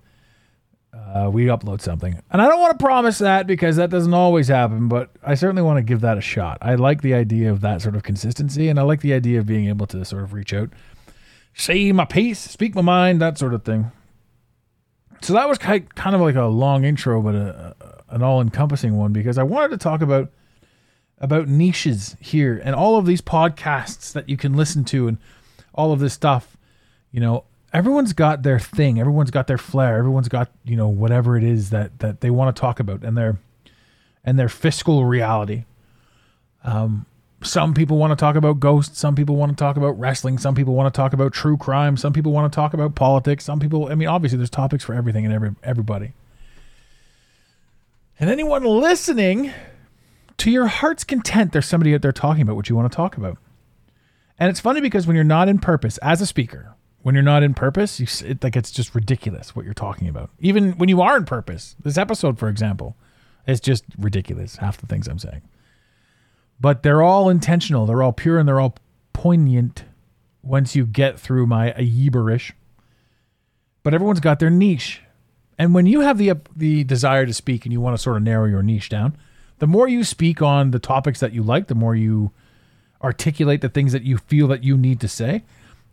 uh, 0.94 1.30
we 1.32 1.46
upload 1.46 1.82
something. 1.82 2.22
And 2.32 2.42
I 2.42 2.48
don't 2.48 2.60
want 2.60 2.78
to 2.78 2.84
promise 2.84 3.18
that 3.20 3.48
because 3.48 3.76
that 3.76 3.90
doesn't 3.90 4.14
always 4.14 4.48
happen, 4.48 4.88
but 4.88 5.10
I 5.24 5.36
certainly 5.36 5.62
want 5.62 5.78
to 5.78 5.84
give 5.84 6.02
that 6.02 6.18
a 6.18 6.22
shot. 6.22 6.58
I 6.62 6.76
like 6.76 7.02
the 7.02 7.14
idea 7.14 7.52
of 7.52 7.62
that 7.62 7.82
sort 7.82 7.96
of 7.96 8.04
consistency, 8.04 8.70
and 8.70 8.80
I 8.80 8.84
like 8.84 9.02
the 9.02 9.14
idea 9.14 9.40
of 9.40 9.46
being 9.46 9.68
able 9.68 9.88
to 9.88 10.04
sort 10.06 10.24
of 10.24 10.34
reach 10.34 10.54
out, 10.54 10.70
say 11.58 11.92
my 11.92 12.06
piece, 12.06 12.40
speak 12.40 12.76
my 12.76 12.82
mind, 12.82 13.22
that 13.22 13.38
sort 13.38 13.54
of 13.54 13.64
thing. 13.64 13.92
So 15.22 15.34
that 15.34 15.50
was 15.50 15.58
kind 15.58 15.88
of 16.06 16.22
like 16.22 16.36
a 16.36 16.46
long 16.46 16.86
intro, 16.86 17.22
but 17.22 17.34
a, 17.34 17.76
a, 17.82 18.16
an 18.16 18.24
all-encompassing 18.24 18.96
one 18.96 19.12
because 19.12 19.38
I 19.38 19.44
wanted 19.44 19.72
to 19.72 19.78
talk 19.78 20.02
about 20.02 20.32
about 21.20 21.48
niches 21.48 22.16
here 22.20 22.62
and 22.64 22.76
all 22.76 22.96
of 22.96 23.08
these 23.08 23.22
podcasts 23.22 24.14
that 24.14 24.30
you 24.30 24.38
can 24.38 24.56
listen 24.56 24.86
to 24.86 25.08
and 25.08 25.18
all 25.74 25.92
of 25.92 26.00
this 26.00 26.14
stuff. 26.14 26.56
You 27.12 27.20
know, 27.20 27.46
everyone's 27.74 28.14
got 28.14 28.44
their 28.44 28.60
thing, 28.60 29.00
everyone's 29.00 29.32
got 29.32 29.48
their 29.48 29.58
flair, 29.58 29.98
everyone's 29.98 30.30
got 30.30 30.52
you 30.64 30.78
know 30.78 30.88
whatever 30.88 31.36
it 31.36 31.44
is 31.44 31.72
that 31.72 31.98
that 32.00 32.22
they 32.22 32.30
want 32.30 32.56
to 32.56 32.60
talk 32.60 32.80
about 32.80 33.04
and 33.04 33.18
their 33.18 33.40
and 34.24 34.38
their 34.38 34.50
fiscal 34.50 35.06
reality. 35.06 35.66
Um, 36.64 37.08
some 37.44 37.74
people 37.74 37.98
want 37.98 38.12
to 38.12 38.16
talk 38.16 38.36
about 38.36 38.60
ghosts, 38.60 39.00
some 39.00 39.16
people 39.16 39.36
want 39.36 39.52
to 39.52 39.56
talk 39.56 39.78
about 39.78 39.98
wrestling, 40.00 40.38
some 40.38 40.56
people 40.56 40.74
want 40.74 40.92
to 40.92 40.98
talk 40.98 41.14
about 41.14 41.34
true 41.34 41.58
crime, 41.58 41.96
some 41.98 42.14
people 42.14 42.32
want 42.32 42.52
to 42.52 42.56
talk 42.56 42.74
about 42.74 42.96
politics, 42.96 43.46
some 43.46 43.60
people 43.60 43.88
I 43.92 43.96
mean 43.96 44.08
obviously 44.08 44.38
there's 44.38 44.50
topics 44.50 44.84
for 44.84 44.94
everything 44.94 45.26
and 45.26 45.34
every 45.34 45.56
everybody. 45.64 46.14
And 48.20 48.30
anyone 48.30 48.64
listening, 48.64 49.54
to 50.38 50.52
your 50.52 50.68
heart's 50.68 51.04
content, 51.04 51.52
there's 51.52 51.68
somebody 51.68 51.94
out 51.94 52.02
there 52.02 52.12
talking 52.12 52.42
about 52.42 52.56
what 52.56 52.70
you 52.70 52.76
want 52.76 52.92
to 52.92 52.96
talk 52.96 53.18
about. 53.18 53.38
And 54.40 54.50
it's 54.50 54.60
funny 54.60 54.82
because 54.82 55.06
when 55.06 55.16
you're 55.16 55.24
not 55.24 55.50
in 55.50 55.60
purpose 55.60 55.98
as 56.00 56.22
a 56.22 56.26
speaker, 56.26 56.76
when 57.02 57.16
you're 57.16 57.24
not 57.24 57.44
in 57.44 57.54
purpose, 57.54 58.00
you, 58.00 58.08
it, 58.28 58.44
like 58.44 58.56
it's 58.56 58.72
just 58.72 58.94
ridiculous 58.94 59.56
what 59.56 59.66
you're 59.66 59.74
talking 59.74 60.08
about. 60.08 60.30
Even 60.40 60.74
when 60.74 60.90
you 60.90 61.02
are 61.02 61.18
in 61.18 61.26
purpose, 61.26 61.76
this 61.84 61.98
episode, 61.98 62.38
for 62.38 62.50
example, 62.50 62.96
is 63.48 63.60
just 63.60 63.84
ridiculous. 63.98 64.58
Half 64.58 64.78
the 64.78 64.88
things 64.88 65.08
I'm 65.08 65.20
saying, 65.20 65.42
but 66.60 66.84
they're 66.84 67.02
all 67.02 67.30
intentional. 67.30 67.86
They're 67.86 68.04
all 68.04 68.14
pure 68.14 68.40
and 68.40 68.48
they're 68.48 68.60
all 68.60 68.76
poignant. 69.14 69.84
Once 70.42 70.76
you 70.76 70.86
get 70.86 71.20
through 71.20 71.46
my 71.46 71.72
Ayiberish, 71.74 72.54
but 73.84 73.94
everyone's 73.94 74.22
got 74.22 74.40
their 74.40 74.50
niche. 74.50 75.02
And 75.58 75.74
when 75.74 75.86
you 75.86 76.02
have 76.02 76.18
the 76.18 76.34
the 76.56 76.84
desire 76.86 77.26
to 77.26 77.34
speak 77.34 77.66
and 77.66 77.74
you 77.74 77.82
want 77.82 77.98
to 77.98 78.02
sort 78.02 78.16
of 78.16 78.24
narrow 78.24 78.46
your 78.46 78.64
niche 78.64 78.88
down, 78.88 79.18
the 79.60 79.68
more 79.68 79.88
you 79.88 80.04
speak 80.04 80.42
on 80.42 80.72
the 80.72 80.80
topics 80.80 81.20
that 81.20 81.34
you 81.34 81.44
like, 81.44 81.68
the 81.68 81.76
more 81.76 81.96
you 81.96 82.32
articulate 83.04 83.62
the 83.62 83.70
things 83.70 83.92
that 83.92 84.04
you 84.04 84.18
feel 84.18 84.48
that 84.48 84.64
you 84.64 84.78
need 84.78 85.00
to 85.02 85.08
say, 85.08 85.44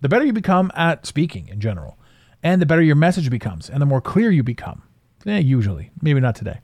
the 0.01 0.09
better 0.09 0.25
you 0.25 0.33
become 0.33 0.71
at 0.75 1.07
speaking 1.07 1.49
in 1.49 1.61
general, 1.61 1.99
and 2.43 2.61
the 2.61 2.67
better 2.67 2.83
your 2.83 2.97
message 2.97 3.31
becomes, 3.31 3.69
and 3.69 3.81
the 3.81 3.87
more 3.87 4.01
clear 4.01 4.31
you 4.31 4.43
become. 4.43 4.83
Eh, 5.27 5.39
usually, 5.39 5.91
maybe 6.03 6.21
not 6.21 6.37
today. 6.37 6.61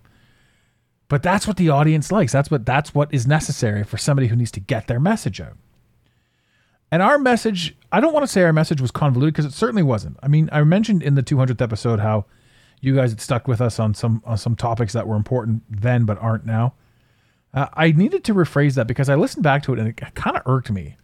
But 1.11 1.25
that's 1.25 1.49
what 1.49 1.57
the 1.57 1.69
audience 1.71 2.13
likes. 2.13 2.31
That's 2.31 2.53
what 2.53 2.65
that's 2.65 2.95
what 2.95 3.13
is 3.13 3.27
necessary 3.27 3.83
for 3.83 3.99
somebody 3.99 4.29
who 4.29 4.37
needs 4.37 4.53
to 4.53 4.61
get 4.61 4.87
their 4.87 5.01
message 5.01 5.41
out. 5.41 5.57
And 6.93 7.03
our 7.03 7.19
message, 7.19 7.77
I 7.91 8.01
don't 8.01 8.13
want 8.13 8.23
to 8.23 8.29
say 8.29 8.43
our 8.45 8.53
message 8.53 8.81
was 8.81 8.93
convoluted 8.93 9.35
because 9.35 9.45
it 9.45 9.53
certainly 9.53 9.83
wasn't. 9.83 10.19
I 10.23 10.29
mean, 10.29 10.49
I 10.53 10.63
mentioned 10.63 11.03
in 11.03 11.17
the 11.17 11.23
200th 11.23 11.61
episode 11.61 11.99
how 11.99 12.27
you 12.81 12.95
guys 12.95 13.11
had 13.11 13.21
stuck 13.21 13.49
with 13.49 13.61
us 13.61 13.81
on 13.81 13.93
some 13.93 14.23
on 14.25 14.39
some 14.39 14.55
topics 14.55 14.93
that 14.93 15.09
were 15.09 15.17
important 15.17 15.65
then 15.69 16.05
but 16.05 16.17
aren't 16.19 16.47
now. 16.47 16.75
Uh, 17.53 17.67
I 17.75 17.91
needed 17.91 18.23
to 18.25 18.35
rephrase 18.35 18.75
that 18.77 18.87
because 18.87 19.09
I 19.09 19.17
listened 19.17 19.43
back 19.43 19.65
to 19.65 19.73
it 19.73 19.81
and 19.81 19.89
it 19.89 20.15
kind 20.15 20.37
of 20.37 20.43
irked 20.47 20.71
me. 20.71 20.97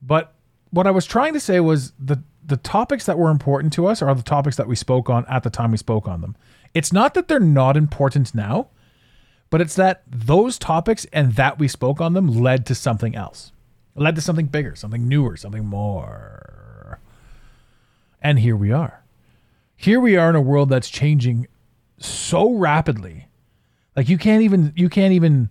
But 0.00 0.32
what 0.70 0.86
I 0.86 0.90
was 0.90 1.04
trying 1.04 1.34
to 1.34 1.40
say 1.40 1.60
was 1.60 1.92
the 1.98 2.22
the 2.42 2.56
topics 2.56 3.04
that 3.04 3.18
were 3.18 3.28
important 3.28 3.74
to 3.74 3.86
us 3.86 4.00
are 4.00 4.14
the 4.14 4.22
topics 4.22 4.56
that 4.56 4.66
we 4.66 4.74
spoke 4.74 5.10
on 5.10 5.26
at 5.26 5.42
the 5.42 5.50
time 5.50 5.70
we 5.70 5.76
spoke 5.76 6.08
on 6.08 6.22
them. 6.22 6.34
It's 6.72 6.94
not 6.94 7.12
that 7.12 7.28
they're 7.28 7.38
not 7.38 7.76
important 7.76 8.34
now, 8.34 8.68
but 9.50 9.60
it's 9.60 9.76
that 9.76 10.02
those 10.06 10.58
topics 10.58 11.06
and 11.12 11.34
that 11.34 11.58
we 11.58 11.68
spoke 11.68 12.00
on 12.00 12.12
them 12.12 12.28
led 12.28 12.66
to 12.66 12.74
something 12.74 13.14
else. 13.14 13.52
it 13.96 14.02
led 14.02 14.14
to 14.16 14.20
something 14.20 14.46
bigger, 14.46 14.76
something 14.76 15.08
newer, 15.08 15.36
something 15.36 15.64
more. 15.64 17.00
And 18.20 18.40
here 18.40 18.56
we 18.56 18.72
are. 18.72 19.04
Here 19.76 20.00
we 20.00 20.16
are 20.16 20.28
in 20.28 20.36
a 20.36 20.40
world 20.40 20.68
that's 20.68 20.90
changing 20.90 21.46
so 21.98 22.52
rapidly. 22.52 23.28
Like 23.96 24.08
you 24.08 24.18
can't 24.18 24.42
even 24.42 24.72
you 24.76 24.88
can't 24.88 25.12
even 25.12 25.50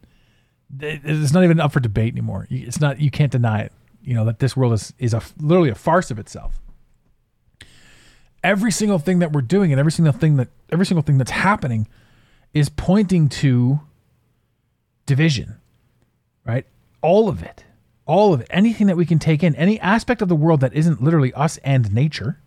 it's 0.80 1.34
not 1.34 1.44
even 1.44 1.60
up 1.60 1.72
for 1.72 1.80
debate 1.80 2.14
anymore. 2.14 2.48
It's 2.50 2.80
not 2.80 3.00
you 3.00 3.10
can't 3.10 3.32
deny 3.32 3.62
it. 3.62 3.72
You 4.02 4.14
know 4.14 4.26
that 4.26 4.40
this 4.40 4.56
world 4.56 4.74
is 4.74 4.94
is 5.00 5.14
a 5.14 5.22
literally 5.40 5.70
a 5.70 5.76
farce 5.76 6.12
of 6.12 6.20
itself. 6.20 6.60
Every 8.44 8.72
single 8.72 9.00
thing 9.00 9.20
that 9.20 9.32
we're 9.32 9.42
doing 9.42 9.72
and 9.72 9.80
every 9.80 9.92
single 9.92 10.14
thing 10.14 10.36
that 10.38 10.50
every 10.72 10.86
single 10.86 11.04
thing 11.04 11.18
that's 11.18 11.32
happening 11.32 11.88
is 12.54 12.70
pointing 12.70 13.30
to 13.30 13.80
division. 15.08 15.56
Right? 16.46 16.68
All 17.02 17.28
of 17.28 17.42
it. 17.42 17.64
All 18.06 18.34
of 18.36 18.42
it. 18.42 18.48
Anything 18.52 18.86
that 18.88 18.96
we 18.96 19.08
can 19.08 19.18
take 19.18 19.44
in, 19.44 19.56
any 19.56 19.80
aspect 19.80 20.22
of 20.22 20.30
the 20.30 20.36
world 20.36 20.62
that 20.62 20.74
isn't 20.74 21.02
literally 21.02 21.34
us 21.34 21.58
and 21.58 21.92
nature 21.92 22.40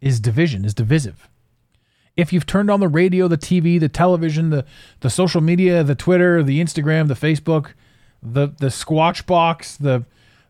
is 0.00 0.20
division, 0.20 0.64
is 0.64 0.72
divisive 0.72 1.28
if 2.18 2.32
you've 2.32 2.46
turned 2.46 2.68
on 2.68 2.80
the 2.80 2.88
radio, 2.88 3.28
the 3.28 3.38
TV, 3.38 3.78
the 3.78 3.88
television, 3.88 4.50
the 4.50 4.66
the 5.00 5.08
social 5.08 5.40
media, 5.40 5.84
the 5.84 5.94
Twitter, 5.94 6.42
the 6.42 6.60
Instagram, 6.60 7.06
the 7.06 7.14
Facebook, 7.14 7.72
the 8.20 8.48
the 8.58 8.66
Squatch 8.66 9.24
box, 9.24 9.76
the 9.76 10.04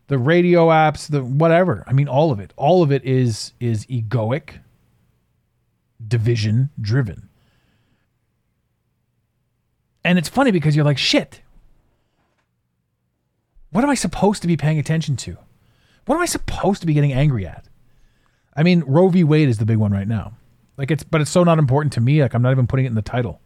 the 0.07 0.17
radio 0.17 0.69
apps, 0.69 1.07
the 1.07 1.23
whatever. 1.23 1.83
I 1.85 1.93
mean, 1.93 2.07
all 2.07 2.31
of 2.31 2.39
it. 2.39 2.53
All 2.57 2.81
of 2.81 2.91
it 2.91 3.05
is 3.05 3.53
is 3.59 3.85
egoic, 3.85 4.61
division 6.05 6.71
driven. 6.81 7.28
And 10.03 10.17
it's 10.17 10.29
funny 10.29 10.51
because 10.51 10.75
you're 10.75 10.85
like, 10.85 10.97
shit. 10.97 11.41
What 13.71 13.83
am 13.83 13.89
I 13.89 13.95
supposed 13.95 14.41
to 14.41 14.47
be 14.47 14.57
paying 14.57 14.79
attention 14.79 15.15
to? 15.17 15.37
What 16.05 16.15
am 16.15 16.21
I 16.21 16.25
supposed 16.25 16.81
to 16.81 16.87
be 16.87 16.93
getting 16.93 17.13
angry 17.13 17.45
at? 17.45 17.65
I 18.55 18.63
mean, 18.63 18.83
Roe 18.87 19.09
v. 19.09 19.23
Wade 19.23 19.49
is 19.49 19.57
the 19.59 19.65
big 19.65 19.77
one 19.77 19.91
right 19.91 20.07
now. 20.07 20.33
Like 20.77 20.91
it's, 20.91 21.03
but 21.03 21.21
it's 21.21 21.29
so 21.29 21.43
not 21.43 21.59
important 21.59 21.93
to 21.93 22.01
me. 22.01 22.21
Like 22.21 22.33
I'm 22.33 22.41
not 22.41 22.51
even 22.51 22.65
putting 22.65 22.85
it 22.85 22.89
in 22.89 22.95
the 22.95 23.01
title. 23.01 23.41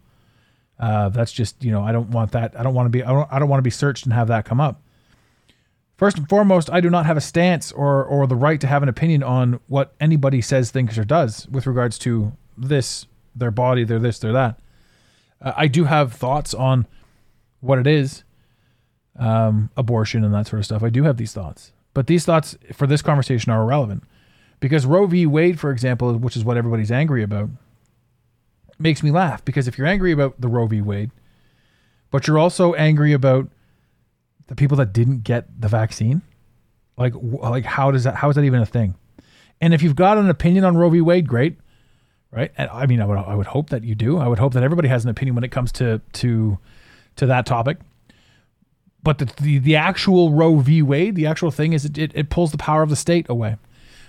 Uh, 0.78 1.08
that's 1.08 1.32
just 1.32 1.62
you 1.62 1.70
know 1.70 1.82
I 1.82 1.92
don't 1.92 2.10
want 2.10 2.32
that. 2.32 2.58
I 2.58 2.62
don't 2.62 2.74
want 2.74 2.86
to 2.86 2.90
be. 2.90 3.02
I 3.02 3.12
don't. 3.12 3.32
I 3.32 3.38
don't 3.38 3.48
want 3.48 3.58
to 3.58 3.62
be 3.64 3.70
searched 3.70 4.04
and 4.04 4.12
have 4.12 4.28
that 4.28 4.44
come 4.44 4.60
up. 4.60 4.80
First 5.96 6.18
and 6.18 6.28
foremost, 6.28 6.68
I 6.70 6.80
do 6.80 6.90
not 6.90 7.06
have 7.06 7.16
a 7.16 7.20
stance 7.20 7.70
or 7.70 8.04
or 8.04 8.26
the 8.26 8.36
right 8.36 8.60
to 8.60 8.66
have 8.66 8.82
an 8.82 8.88
opinion 8.88 9.22
on 9.22 9.60
what 9.68 9.94
anybody 10.00 10.40
says, 10.40 10.70
thinks, 10.70 10.98
or 10.98 11.04
does 11.04 11.46
with 11.48 11.66
regards 11.66 11.98
to 12.00 12.32
this, 12.56 13.06
their 13.36 13.50
body, 13.50 13.84
their 13.84 13.98
this, 14.00 14.18
their 14.18 14.32
that. 14.32 14.58
Uh, 15.44 15.52
I 15.56 15.68
do 15.68 15.84
have 15.84 16.12
thoughts 16.12 16.54
on 16.54 16.86
what 17.60 17.78
it 17.78 17.86
is, 17.86 18.24
um, 19.16 19.70
abortion 19.76 20.24
and 20.24 20.34
that 20.34 20.48
sort 20.48 20.58
of 20.58 20.64
stuff. 20.64 20.82
I 20.82 20.90
do 20.90 21.04
have 21.04 21.18
these 21.18 21.32
thoughts, 21.32 21.72
but 21.92 22.08
these 22.08 22.24
thoughts 22.24 22.56
for 22.72 22.88
this 22.88 23.02
conversation 23.02 23.52
are 23.52 23.62
irrelevant 23.62 24.02
because 24.58 24.86
Roe 24.86 25.06
v. 25.06 25.26
Wade, 25.26 25.60
for 25.60 25.70
example, 25.70 26.14
which 26.14 26.36
is 26.36 26.44
what 26.44 26.56
everybody's 26.56 26.90
angry 26.90 27.22
about, 27.22 27.50
makes 28.78 29.02
me 29.02 29.10
laugh. 29.10 29.44
Because 29.44 29.68
if 29.68 29.78
you're 29.78 29.86
angry 29.86 30.10
about 30.10 30.40
the 30.40 30.48
Roe 30.48 30.66
v. 30.66 30.80
Wade, 30.80 31.10
but 32.10 32.26
you're 32.26 32.38
also 32.38 32.74
angry 32.74 33.12
about 33.12 33.48
the 34.46 34.54
people 34.54 34.76
that 34.78 34.92
didn't 34.92 35.22
get 35.22 35.60
the 35.60 35.68
vaccine, 35.68 36.22
like 36.96 37.12
like 37.20 37.64
how 37.64 37.90
does 37.90 38.04
that 38.04 38.16
how 38.16 38.30
is 38.30 38.36
that 38.36 38.44
even 38.44 38.60
a 38.60 38.66
thing? 38.66 38.94
And 39.60 39.72
if 39.72 39.82
you've 39.82 39.96
got 39.96 40.18
an 40.18 40.28
opinion 40.28 40.64
on 40.64 40.76
Roe 40.76 40.90
v. 40.90 41.00
Wade, 41.00 41.28
great, 41.28 41.58
right? 42.34 42.52
And 42.58 42.68
I 42.70 42.86
mean, 42.86 43.00
I 43.00 43.06
would 43.06 43.18
I 43.18 43.34
would 43.34 43.46
hope 43.46 43.70
that 43.70 43.84
you 43.84 43.94
do. 43.94 44.18
I 44.18 44.26
would 44.26 44.38
hope 44.38 44.52
that 44.54 44.62
everybody 44.62 44.88
has 44.88 45.04
an 45.04 45.10
opinion 45.10 45.34
when 45.34 45.44
it 45.44 45.50
comes 45.50 45.72
to 45.72 46.00
to 46.14 46.58
to 47.16 47.26
that 47.26 47.46
topic. 47.46 47.78
But 49.02 49.18
the 49.18 49.26
the, 49.40 49.58
the 49.58 49.76
actual 49.76 50.32
Roe 50.32 50.56
v. 50.58 50.82
Wade, 50.82 51.14
the 51.14 51.26
actual 51.26 51.50
thing 51.50 51.72
is 51.72 51.84
it, 51.84 51.96
it, 51.96 52.12
it 52.14 52.30
pulls 52.30 52.50
the 52.50 52.58
power 52.58 52.82
of 52.82 52.90
the 52.90 52.96
state 52.96 53.26
away. 53.28 53.56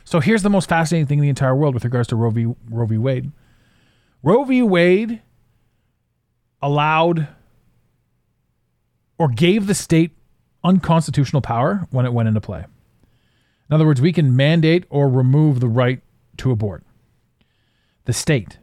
So 0.03 0.19
here's 0.19 0.43
the 0.43 0.49
most 0.49 0.69
fascinating 0.69 1.07
thing 1.07 1.19
in 1.19 1.23
the 1.23 1.29
entire 1.29 1.55
world 1.55 1.73
with 1.73 1.83
regards 1.83 2.07
to 2.09 2.15
Roe 2.15 2.29
v. 2.31 2.47
Roe 2.69 2.85
v. 2.85 2.97
Wade. 2.97 3.31
Roe 4.23 4.43
v. 4.43 4.63
Wade 4.63 5.21
allowed 6.61 7.27
or 9.17 9.29
gave 9.29 9.67
the 9.67 9.75
state 9.75 10.11
unconstitutional 10.63 11.41
power 11.41 11.87
when 11.91 12.05
it 12.05 12.13
went 12.13 12.27
into 12.27 12.41
play. 12.41 12.65
In 13.69 13.73
other 13.73 13.85
words, 13.85 14.01
we 14.01 14.11
can 14.11 14.35
mandate 14.35 14.85
or 14.89 15.09
remove 15.09 15.59
the 15.59 15.67
right 15.67 16.01
to 16.37 16.51
abort. 16.51 16.83
The 18.05 18.13
state. 18.13 18.59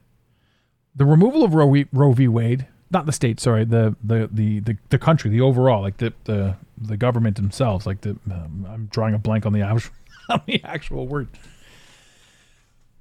The 0.95 1.05
removal 1.05 1.43
of 1.45 1.55
Roe 1.55 1.71
v. 1.71 1.87
Roe 1.93 2.13
v. 2.13 2.29
Wade, 2.29 2.67
not 2.91 3.07
the 3.07 3.13
state, 3.13 3.41
sorry, 3.41 3.65
the 3.65 3.97
the 4.03 4.29
the 4.33 4.61
the, 4.61 4.77
the 4.91 4.99
country, 4.99 5.31
the 5.31 5.41
overall, 5.41 5.83
like 5.83 5.99
the 5.99 6.13
the 6.25 6.57
the 6.79 6.97
government 6.97 7.37
themselves, 7.37 7.87
like 7.87 8.03
the 8.03 8.11
um, 8.31 8.67
I'm 8.69 8.87
drawing 8.87 9.15
a 9.15 9.19
blank 9.19 9.47
on 9.47 9.53
the 9.53 9.63
actual 9.63 9.95
on 10.31 10.43
the 10.47 10.63
actual 10.65 11.07
word. 11.07 11.29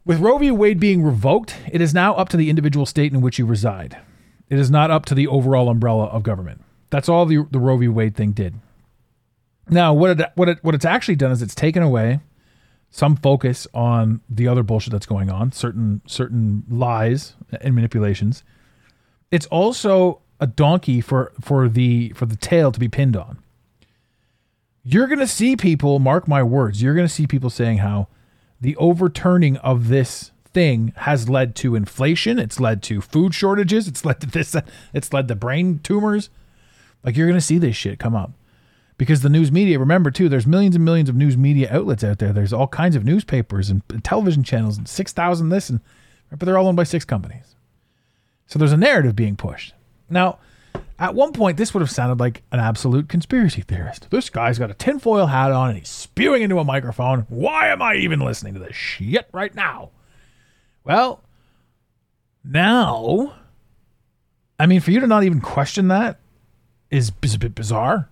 With 0.03 0.19
Roe 0.19 0.37
v. 0.37 0.49
Wade 0.51 0.79
being 0.79 1.03
revoked, 1.03 1.55
it 1.71 1.79
is 1.79 1.93
now 1.93 2.15
up 2.15 2.29
to 2.29 2.37
the 2.37 2.49
individual 2.49 2.85
state 2.85 3.13
in 3.13 3.21
which 3.21 3.37
you 3.37 3.45
reside. 3.45 3.97
It 4.49 4.57
is 4.57 4.71
not 4.71 4.89
up 4.89 5.05
to 5.05 5.15
the 5.15 5.27
overall 5.27 5.69
umbrella 5.69 6.05
of 6.05 6.23
government. 6.23 6.61
That's 6.89 7.07
all 7.07 7.25
the, 7.25 7.47
the 7.51 7.59
Roe 7.59 7.77
v. 7.77 7.87
Wade 7.87 8.15
thing 8.15 8.31
did. 8.31 8.55
Now, 9.69 9.93
what 9.93 10.19
it, 10.19 10.31
what 10.35 10.49
it, 10.49 10.63
what 10.63 10.73
it's 10.73 10.85
actually 10.85 11.15
done 11.15 11.31
is 11.31 11.41
it's 11.41 11.55
taken 11.55 11.83
away 11.83 12.19
some 12.91 13.15
focus 13.15 13.67
on 13.73 14.21
the 14.29 14.47
other 14.47 14.63
bullshit 14.63 14.91
that's 14.91 15.05
going 15.05 15.29
on, 15.31 15.51
certain 15.51 16.01
certain 16.05 16.63
lies 16.69 17.35
and 17.61 17.73
manipulations. 17.73 18.43
It's 19.31 19.47
also 19.47 20.21
a 20.39 20.47
donkey 20.47 21.01
for 21.01 21.31
for 21.41 21.67
the 21.67 22.09
for 22.09 22.25
the 22.25 22.35
tail 22.35 22.71
to 22.71 22.79
be 22.79 22.87
pinned 22.87 23.15
on 23.15 23.39
you're 24.83 25.07
going 25.07 25.19
to 25.19 25.27
see 25.27 25.55
people, 25.55 25.99
mark 25.99 26.27
my 26.27 26.41
words, 26.41 26.81
you're 26.81 26.95
going 26.95 27.07
to 27.07 27.13
see 27.13 27.27
people 27.27 27.49
saying 27.49 27.79
how 27.79 28.07
the 28.59 28.75
overturning 28.77 29.57
of 29.57 29.87
this 29.89 30.31
thing 30.45 30.93
has 30.97 31.29
led 31.29 31.55
to 31.57 31.75
inflation, 31.75 32.39
it's 32.39 32.59
led 32.59 32.83
to 32.83 33.01
food 33.01 33.33
shortages, 33.33 33.87
it's 33.87 34.03
led 34.03 34.19
to 34.21 34.27
this, 34.27 34.55
it's 34.93 35.13
led 35.13 35.27
to 35.27 35.35
brain 35.35 35.79
tumors. 35.83 36.29
Like 37.03 37.15
you're 37.15 37.27
going 37.27 37.39
to 37.39 37.45
see 37.45 37.57
this 37.57 37.75
shit 37.75 37.99
come 37.99 38.15
up. 38.15 38.31
Because 39.01 39.23
the 39.23 39.29
news 39.29 39.51
media, 39.51 39.79
remember 39.79 40.11
too, 40.11 40.29
there's 40.29 40.45
millions 40.45 40.75
and 40.75 40.85
millions 40.85 41.09
of 41.09 41.15
news 41.15 41.35
media 41.35 41.67
outlets 41.71 42.03
out 42.03 42.19
there. 42.19 42.31
There's 42.31 42.53
all 42.53 42.67
kinds 42.67 42.95
of 42.95 43.03
newspapers 43.03 43.71
and 43.71 43.81
television 44.03 44.43
channels 44.43 44.77
and 44.77 44.87
6,000 44.87 45.49
this 45.49 45.71
and 45.71 45.79
but 46.29 46.41
they're 46.41 46.55
all 46.55 46.67
owned 46.67 46.77
by 46.77 46.83
six 46.83 47.03
companies. 47.03 47.55
So 48.45 48.59
there's 48.59 48.73
a 48.73 48.77
narrative 48.77 49.15
being 49.15 49.35
pushed. 49.35 49.73
Now, 50.07 50.37
at 50.99 51.15
one 51.15 51.33
point, 51.33 51.57
this 51.57 51.73
would 51.73 51.81
have 51.81 51.89
sounded 51.89 52.19
like 52.19 52.43
an 52.51 52.59
absolute 52.59 53.09
conspiracy 53.09 53.63
theorist. 53.63 54.05
This 54.11 54.29
guy's 54.29 54.59
got 54.59 54.69
a 54.69 54.75
tinfoil 54.75 55.25
hat 55.25 55.51
on 55.51 55.69
and 55.69 55.79
he's 55.79 55.89
spewing 55.89 56.43
into 56.43 56.59
a 56.59 56.63
microphone. 56.63 57.25
Why 57.27 57.69
am 57.69 57.81
I 57.81 57.95
even 57.95 58.19
listening 58.19 58.53
to 58.53 58.59
this 58.59 58.75
shit 58.75 59.27
right 59.31 59.55
now? 59.55 59.89
Well, 60.83 61.23
now, 62.43 63.33
I 64.59 64.67
mean, 64.67 64.79
for 64.79 64.91
you 64.91 64.99
to 64.99 65.07
not 65.07 65.23
even 65.23 65.41
question 65.41 65.87
that 65.87 66.19
is, 66.91 67.11
is 67.23 67.33
a 67.33 67.39
bit 67.39 67.55
bizarre 67.55 68.10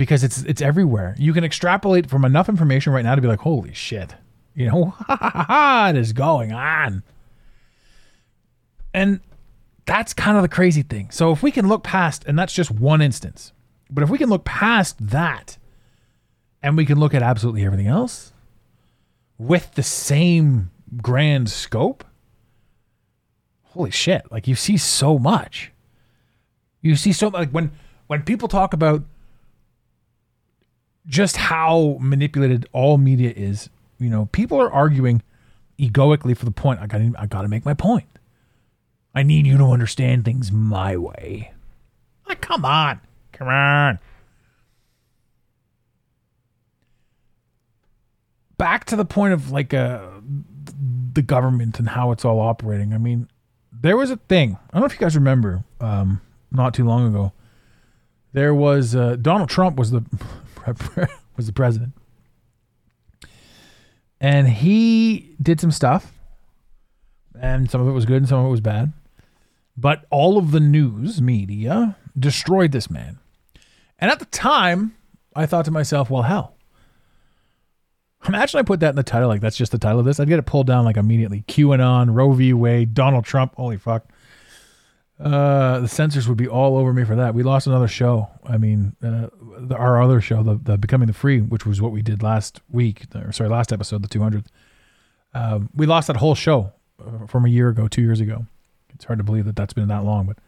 because 0.00 0.24
it's 0.24 0.42
it's 0.44 0.62
everywhere. 0.62 1.14
You 1.18 1.34
can 1.34 1.44
extrapolate 1.44 2.08
from 2.08 2.24
enough 2.24 2.48
information 2.48 2.94
right 2.94 3.04
now 3.04 3.14
to 3.14 3.20
be 3.20 3.28
like, 3.28 3.40
holy 3.40 3.74
shit, 3.74 4.14
you 4.54 4.66
know, 4.66 4.94
what 5.06 5.94
is 5.94 6.14
going 6.14 6.52
on? 6.52 7.02
And 8.94 9.20
that's 9.84 10.14
kind 10.14 10.38
of 10.38 10.42
the 10.42 10.48
crazy 10.48 10.80
thing. 10.80 11.10
So 11.10 11.32
if 11.32 11.42
we 11.42 11.50
can 11.50 11.68
look 11.68 11.84
past, 11.84 12.24
and 12.26 12.38
that's 12.38 12.54
just 12.54 12.70
one 12.70 13.02
instance, 13.02 13.52
but 13.90 14.02
if 14.02 14.08
we 14.08 14.16
can 14.16 14.30
look 14.30 14.46
past 14.46 14.96
that 15.06 15.58
and 16.62 16.78
we 16.78 16.86
can 16.86 16.98
look 16.98 17.12
at 17.12 17.22
absolutely 17.22 17.66
everything 17.66 17.86
else 17.86 18.32
with 19.36 19.74
the 19.74 19.82
same 19.82 20.70
grand 21.02 21.50
scope, 21.50 22.04
holy 23.64 23.90
shit, 23.90 24.22
like 24.32 24.48
you 24.48 24.54
see 24.54 24.78
so 24.78 25.18
much. 25.18 25.72
You 26.80 26.96
see 26.96 27.12
so 27.12 27.28
like 27.28 27.50
when 27.50 27.72
when 28.06 28.22
people 28.22 28.48
talk 28.48 28.72
about 28.72 29.02
just 31.10 31.36
how 31.36 31.98
manipulated 32.00 32.66
all 32.72 32.96
media 32.96 33.32
is, 33.36 33.68
you 33.98 34.08
know, 34.08 34.26
people 34.26 34.58
are 34.60 34.72
arguing 34.72 35.22
egoically 35.76 36.34
for 36.34 36.44
the 36.44 36.52
point. 36.52 36.80
I 36.80 36.86
got 36.86 37.00
I 37.18 37.26
got 37.26 37.42
to 37.42 37.48
make 37.48 37.64
my 37.64 37.74
point. 37.74 38.06
I 39.12 39.24
need 39.24 39.44
you 39.46 39.58
to 39.58 39.64
understand 39.64 40.24
things 40.24 40.52
my 40.52 40.96
way. 40.96 41.52
Like, 42.28 42.40
come 42.40 42.64
on. 42.64 43.00
Come 43.32 43.48
on. 43.48 43.98
Back 48.56 48.84
to 48.86 48.96
the 48.96 49.04
point 49.04 49.34
of 49.34 49.50
like 49.50 49.74
uh, 49.74 50.06
the 51.12 51.22
government 51.22 51.80
and 51.80 51.88
how 51.88 52.12
it's 52.12 52.24
all 52.24 52.38
operating. 52.38 52.94
I 52.94 52.98
mean, 52.98 53.28
there 53.72 53.96
was 53.96 54.10
a 54.10 54.16
thing. 54.16 54.58
I 54.68 54.74
don't 54.74 54.82
know 54.82 54.86
if 54.86 54.92
you 54.92 55.00
guys 55.00 55.16
remember, 55.16 55.64
um, 55.80 56.20
not 56.52 56.72
too 56.72 56.84
long 56.84 57.08
ago. 57.08 57.32
There 58.32 58.54
was 58.54 58.94
uh, 58.94 59.16
Donald 59.16 59.48
Trump 59.48 59.76
was 59.76 59.90
the 59.90 60.04
was 61.36 61.46
the 61.46 61.52
president, 61.52 61.92
and 64.20 64.48
he 64.48 65.34
did 65.40 65.60
some 65.60 65.70
stuff, 65.70 66.12
and 67.40 67.70
some 67.70 67.80
of 67.80 67.88
it 67.88 67.92
was 67.92 68.06
good 68.06 68.18
and 68.18 68.28
some 68.28 68.40
of 68.40 68.46
it 68.46 68.50
was 68.50 68.60
bad. 68.60 68.92
But 69.76 70.04
all 70.10 70.36
of 70.36 70.50
the 70.50 70.60
news 70.60 71.22
media 71.22 71.96
destroyed 72.18 72.72
this 72.72 72.90
man, 72.90 73.18
and 73.98 74.10
at 74.10 74.18
the 74.18 74.26
time, 74.26 74.94
I 75.34 75.46
thought 75.46 75.64
to 75.66 75.70
myself, 75.70 76.10
"Well, 76.10 76.22
hell." 76.22 76.54
Imagine 78.28 78.60
I 78.60 78.62
put 78.62 78.80
that 78.80 78.90
in 78.90 78.96
the 78.96 79.02
title, 79.02 79.28
like 79.28 79.40
that's 79.40 79.56
just 79.56 79.72
the 79.72 79.78
title 79.78 79.98
of 79.98 80.04
this. 80.04 80.20
I'd 80.20 80.28
get 80.28 80.38
it 80.38 80.44
pulled 80.44 80.66
down 80.66 80.84
like 80.84 80.98
immediately. 80.98 81.42
QAnon, 81.48 82.14
Roe 82.14 82.32
v. 82.32 82.52
Wade, 82.52 82.92
Donald 82.92 83.24
Trump. 83.24 83.54
Holy 83.54 83.78
fuck. 83.78 84.04
Uh, 85.20 85.80
the 85.80 85.88
censors 85.88 86.26
would 86.28 86.38
be 86.38 86.48
all 86.48 86.78
over 86.78 86.94
me 86.94 87.04
for 87.04 87.14
that. 87.16 87.34
We 87.34 87.42
lost 87.42 87.66
another 87.66 87.88
show. 87.88 88.28
I 88.44 88.56
mean, 88.56 88.96
uh, 89.02 89.28
the, 89.58 89.76
our 89.76 90.02
other 90.02 90.20
show, 90.22 90.42
the, 90.42 90.54
the 90.54 90.78
Becoming 90.78 91.08
the 91.08 91.12
Free, 91.12 91.40
which 91.40 91.66
was 91.66 91.82
what 91.82 91.92
we 91.92 92.00
did 92.00 92.22
last 92.22 92.60
week, 92.70 93.04
or 93.14 93.30
sorry, 93.30 93.50
last 93.50 93.70
episode, 93.70 94.02
the 94.02 94.08
200th. 94.08 94.46
Uh, 95.34 95.60
we 95.74 95.84
lost 95.84 96.06
that 96.06 96.16
whole 96.16 96.34
show 96.34 96.72
uh, 96.98 97.26
from 97.26 97.44
a 97.44 97.50
year 97.50 97.68
ago, 97.68 97.86
two 97.86 98.00
years 98.00 98.20
ago. 98.20 98.46
It's 98.94 99.04
hard 99.04 99.18
to 99.18 99.24
believe 99.24 99.44
that 99.44 99.56
that's 99.56 99.74
been 99.74 99.88
that 99.88 100.04
long, 100.04 100.26
but 100.26 100.38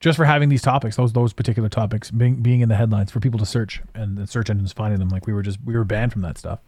just 0.00 0.16
for 0.16 0.24
having 0.24 0.48
these 0.48 0.62
topics, 0.62 0.96
those 0.96 1.12
those 1.12 1.32
particular 1.32 1.68
topics 1.68 2.10
being 2.10 2.36
being 2.36 2.60
in 2.60 2.68
the 2.68 2.76
headlines 2.76 3.10
for 3.10 3.20
people 3.20 3.38
to 3.38 3.46
search 3.46 3.82
and 3.94 4.16
the 4.16 4.26
search 4.26 4.48
engines 4.48 4.72
finding 4.72 5.00
them, 5.00 5.08
like 5.08 5.26
we 5.26 5.32
were 5.32 5.42
just 5.42 5.58
we 5.64 5.74
were 5.74 5.84
banned 5.84 6.12
from 6.12 6.22
that 6.22 6.38
stuff. 6.38 6.60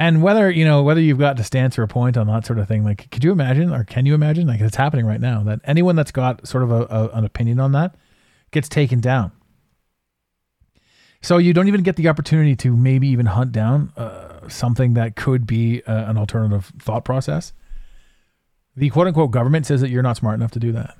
And 0.00 0.22
whether 0.22 0.50
you 0.50 0.64
know 0.64 0.82
whether 0.82 1.00
you've 1.00 1.18
got 1.18 1.38
a 1.38 1.44
stance 1.44 1.78
or 1.78 1.82
a 1.82 1.88
point 1.88 2.16
on 2.16 2.26
that 2.28 2.46
sort 2.46 2.58
of 2.58 2.66
thing, 2.66 2.84
like 2.84 3.10
could 3.10 3.22
you 3.22 3.32
imagine 3.32 3.70
or 3.70 3.84
can 3.84 4.06
you 4.06 4.14
imagine 4.14 4.46
like 4.46 4.58
it's 4.60 4.76
happening 4.76 5.04
right 5.04 5.20
now 5.20 5.42
that 5.42 5.60
anyone 5.64 5.94
that's 5.94 6.10
got 6.10 6.48
sort 6.48 6.64
of 6.64 6.70
a, 6.70 6.86
a, 6.86 7.08
an 7.10 7.26
opinion 7.26 7.60
on 7.60 7.72
that 7.72 7.94
gets 8.50 8.66
taken 8.66 9.00
down. 9.00 9.30
So 11.20 11.36
you 11.36 11.52
don't 11.52 11.68
even 11.68 11.82
get 11.82 11.96
the 11.96 12.08
opportunity 12.08 12.56
to 12.56 12.74
maybe 12.74 13.08
even 13.08 13.26
hunt 13.26 13.52
down 13.52 13.92
uh, 13.94 14.48
something 14.48 14.94
that 14.94 15.16
could 15.16 15.46
be 15.46 15.82
uh, 15.84 16.10
an 16.10 16.16
alternative 16.16 16.72
thought 16.78 17.04
process. 17.04 17.52
The 18.74 18.88
quote 18.88 19.06
unquote 19.06 19.32
government 19.32 19.66
says 19.66 19.82
that 19.82 19.90
you're 19.90 20.02
not 20.02 20.16
smart 20.16 20.36
enough 20.36 20.52
to 20.52 20.58
do 20.58 20.72
that. 20.72 20.96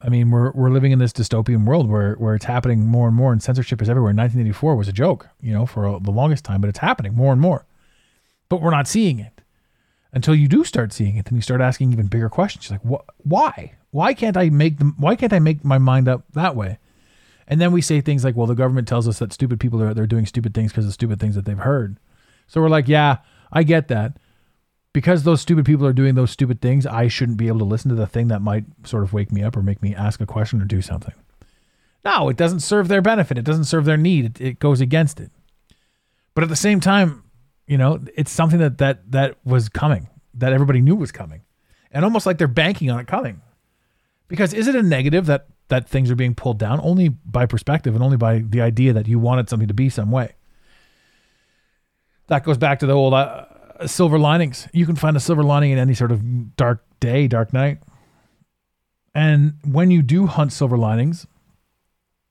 I 0.00 0.08
mean, 0.08 0.30
we're 0.30 0.52
we're 0.52 0.70
living 0.70 0.92
in 0.92 0.98
this 0.98 1.12
dystopian 1.12 1.64
world 1.64 1.88
where 1.88 2.14
where 2.14 2.34
it's 2.34 2.44
happening 2.44 2.86
more 2.86 3.08
and 3.08 3.16
more, 3.16 3.32
and 3.32 3.42
censorship 3.42 3.80
is 3.80 3.88
everywhere. 3.88 4.12
1984 4.12 4.76
was 4.76 4.88
a 4.88 4.92
joke, 4.92 5.28
you 5.40 5.52
know, 5.52 5.64
for 5.64 5.98
the 6.00 6.10
longest 6.10 6.44
time, 6.44 6.60
but 6.60 6.68
it's 6.68 6.78
happening 6.78 7.14
more 7.14 7.32
and 7.32 7.40
more. 7.40 7.66
But 8.48 8.60
we're 8.60 8.70
not 8.70 8.86
seeing 8.86 9.18
it 9.18 9.40
until 10.12 10.34
you 10.34 10.48
do 10.48 10.64
start 10.64 10.92
seeing 10.92 11.16
it. 11.16 11.24
Then 11.24 11.36
you 11.36 11.42
start 11.42 11.60
asking 11.60 11.92
even 11.92 12.06
bigger 12.06 12.28
questions, 12.28 12.70
like, 12.70 12.84
what? 12.84 13.04
Why? 13.18 13.74
Why 13.90 14.12
can't 14.12 14.36
I 14.36 14.50
make 14.50 14.78
them? 14.78 14.94
Why 14.98 15.16
can't 15.16 15.32
I 15.32 15.38
make 15.38 15.64
my 15.64 15.78
mind 15.78 16.08
up 16.08 16.24
that 16.34 16.54
way? 16.54 16.78
And 17.48 17.60
then 17.60 17.72
we 17.72 17.80
say 17.80 18.00
things 18.00 18.24
like, 18.24 18.36
well, 18.36 18.46
the 18.46 18.54
government 18.54 18.88
tells 18.88 19.08
us 19.08 19.18
that 19.20 19.32
stupid 19.32 19.60
people 19.60 19.82
are 19.82 19.94
they're 19.94 20.06
doing 20.06 20.26
stupid 20.26 20.52
things 20.52 20.72
because 20.72 20.86
of 20.86 20.92
stupid 20.92 21.20
things 21.20 21.36
that 21.36 21.44
they've 21.44 21.56
heard. 21.56 21.98
So 22.48 22.60
we're 22.60 22.68
like, 22.68 22.88
yeah, 22.88 23.18
I 23.52 23.62
get 23.62 23.88
that 23.88 24.18
because 24.96 25.24
those 25.24 25.42
stupid 25.42 25.66
people 25.66 25.86
are 25.86 25.92
doing 25.92 26.14
those 26.14 26.30
stupid 26.30 26.62
things, 26.62 26.86
I 26.86 27.08
shouldn't 27.08 27.36
be 27.36 27.48
able 27.48 27.58
to 27.58 27.66
listen 27.66 27.90
to 27.90 27.94
the 27.94 28.06
thing 28.06 28.28
that 28.28 28.40
might 28.40 28.64
sort 28.84 29.02
of 29.02 29.12
wake 29.12 29.30
me 29.30 29.42
up 29.42 29.54
or 29.54 29.62
make 29.62 29.82
me 29.82 29.94
ask 29.94 30.22
a 30.22 30.26
question 30.26 30.62
or 30.62 30.64
do 30.64 30.80
something. 30.80 31.12
No, 32.02 32.30
it 32.30 32.38
doesn't 32.38 32.60
serve 32.60 32.88
their 32.88 33.02
benefit. 33.02 33.36
It 33.36 33.44
doesn't 33.44 33.64
serve 33.64 33.84
their 33.84 33.98
need. 33.98 34.24
It, 34.24 34.40
it 34.40 34.58
goes 34.58 34.80
against 34.80 35.20
it. 35.20 35.30
But 36.34 36.44
at 36.44 36.48
the 36.48 36.56
same 36.56 36.80
time, 36.80 37.24
you 37.66 37.76
know, 37.76 38.00
it's 38.16 38.30
something 38.32 38.58
that 38.58 38.78
that 38.78 39.10
that 39.12 39.36
was 39.44 39.68
coming, 39.68 40.08
that 40.32 40.54
everybody 40.54 40.80
knew 40.80 40.96
was 40.96 41.12
coming, 41.12 41.42
and 41.90 42.02
almost 42.02 42.24
like 42.24 42.38
they're 42.38 42.48
banking 42.48 42.90
on 42.90 42.98
it 42.98 43.06
coming. 43.06 43.42
Because 44.28 44.54
is 44.54 44.66
it 44.66 44.74
a 44.74 44.82
negative 44.82 45.26
that 45.26 45.48
that 45.68 45.86
things 45.86 46.10
are 46.10 46.16
being 46.16 46.34
pulled 46.34 46.58
down 46.58 46.80
only 46.82 47.10
by 47.10 47.44
perspective 47.44 47.94
and 47.94 48.02
only 48.02 48.16
by 48.16 48.38
the 48.38 48.62
idea 48.62 48.94
that 48.94 49.06
you 49.06 49.18
wanted 49.18 49.50
something 49.50 49.68
to 49.68 49.74
be 49.74 49.90
some 49.90 50.10
way? 50.10 50.36
That 52.28 52.44
goes 52.44 52.56
back 52.56 52.78
to 52.78 52.86
the 52.86 52.94
old. 52.94 53.12
Uh, 53.12 53.44
silver 53.86 54.18
linings. 54.18 54.68
You 54.72 54.86
can 54.86 54.96
find 54.96 55.16
a 55.16 55.20
silver 55.20 55.42
lining 55.42 55.72
in 55.72 55.78
any 55.78 55.94
sort 55.94 56.12
of 56.12 56.56
dark 56.56 56.84
day, 57.00 57.28
dark 57.28 57.52
night. 57.52 57.78
And 59.14 59.54
when 59.64 59.90
you 59.90 60.02
do 60.02 60.26
hunt 60.26 60.52
silver 60.52 60.76
linings, 60.76 61.26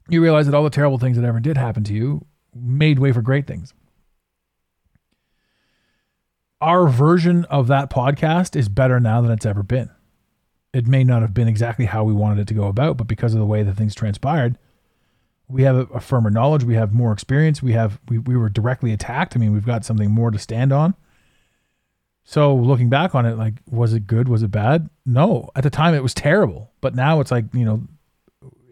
you 0.08 0.22
realize 0.22 0.46
that 0.46 0.56
all 0.56 0.64
the 0.64 0.70
terrible 0.70 0.98
things 0.98 1.18
that 1.18 1.26
ever 1.26 1.40
did 1.40 1.58
happen 1.58 1.84
to 1.86 1.94
you 1.94 2.26
made 2.54 3.00
way 3.00 3.12
for 3.12 3.22
great 3.22 3.48
things. 3.48 3.74
Our 6.62 6.88
version 6.88 7.46
of 7.46 7.68
that 7.68 7.90
podcast 7.90 8.56
is 8.56 8.70
better 8.70 9.00
now 9.00 9.22
than 9.22 9.32
it's 9.32 9.46
ever 9.46 9.64
been. 9.64 9.90
It 10.74 10.88
may 10.88 11.04
not 11.04 11.22
have 11.22 11.34
been 11.34 11.48
exactly 11.48 11.86
how 11.86 12.04
we 12.04 12.14
wanted 12.14 12.42
it 12.42 12.48
to 12.50 12.54
go 12.54 12.68
about, 12.68 12.98
but 12.98 13.08
because 13.08 13.34
of 13.34 13.40
the 13.40 13.46
way 13.46 13.64
that 13.64 13.76
things 13.76 13.96
transpired, 13.96 14.58
we 15.48 15.64
have 15.64 15.76
a, 15.76 15.94
a 15.94 16.00
firmer 16.00 16.30
knowledge, 16.30 16.64
we 16.64 16.76
have 16.76 16.94
more 16.94 17.12
experience, 17.12 17.62
we 17.62 17.74
have 17.74 18.00
we, 18.10 18.18
we 18.18 18.36
were 18.36 18.50
directly 18.50 18.92
attacked. 18.92 19.36
I 19.36 19.40
mean, 19.40 19.54
we've 19.54 19.66
got 19.66 19.86
something 19.86 20.12
more 20.12 20.32
to 20.32 20.40
stand 20.40 20.74
on. 20.74 20.96
So 22.28 22.56
looking 22.56 22.90
back 22.90 23.14
on 23.14 23.28
it, 23.28 23.38
like, 23.38 23.54
was 23.70 23.94
it 23.94 24.08
good? 24.08 24.28
Was 24.28 24.42
it 24.42 24.50
bad? 24.50 24.90
No. 25.06 25.52
At 25.56 25.64
the 25.64 25.70
time, 25.70 25.94
it 25.94 26.02
was 26.04 26.14
terrible. 26.14 26.72
But 26.82 26.96
now 26.96 27.20
it's 27.20 27.30
like, 27.30 27.46
you 27.54 27.64
know, 27.64 27.84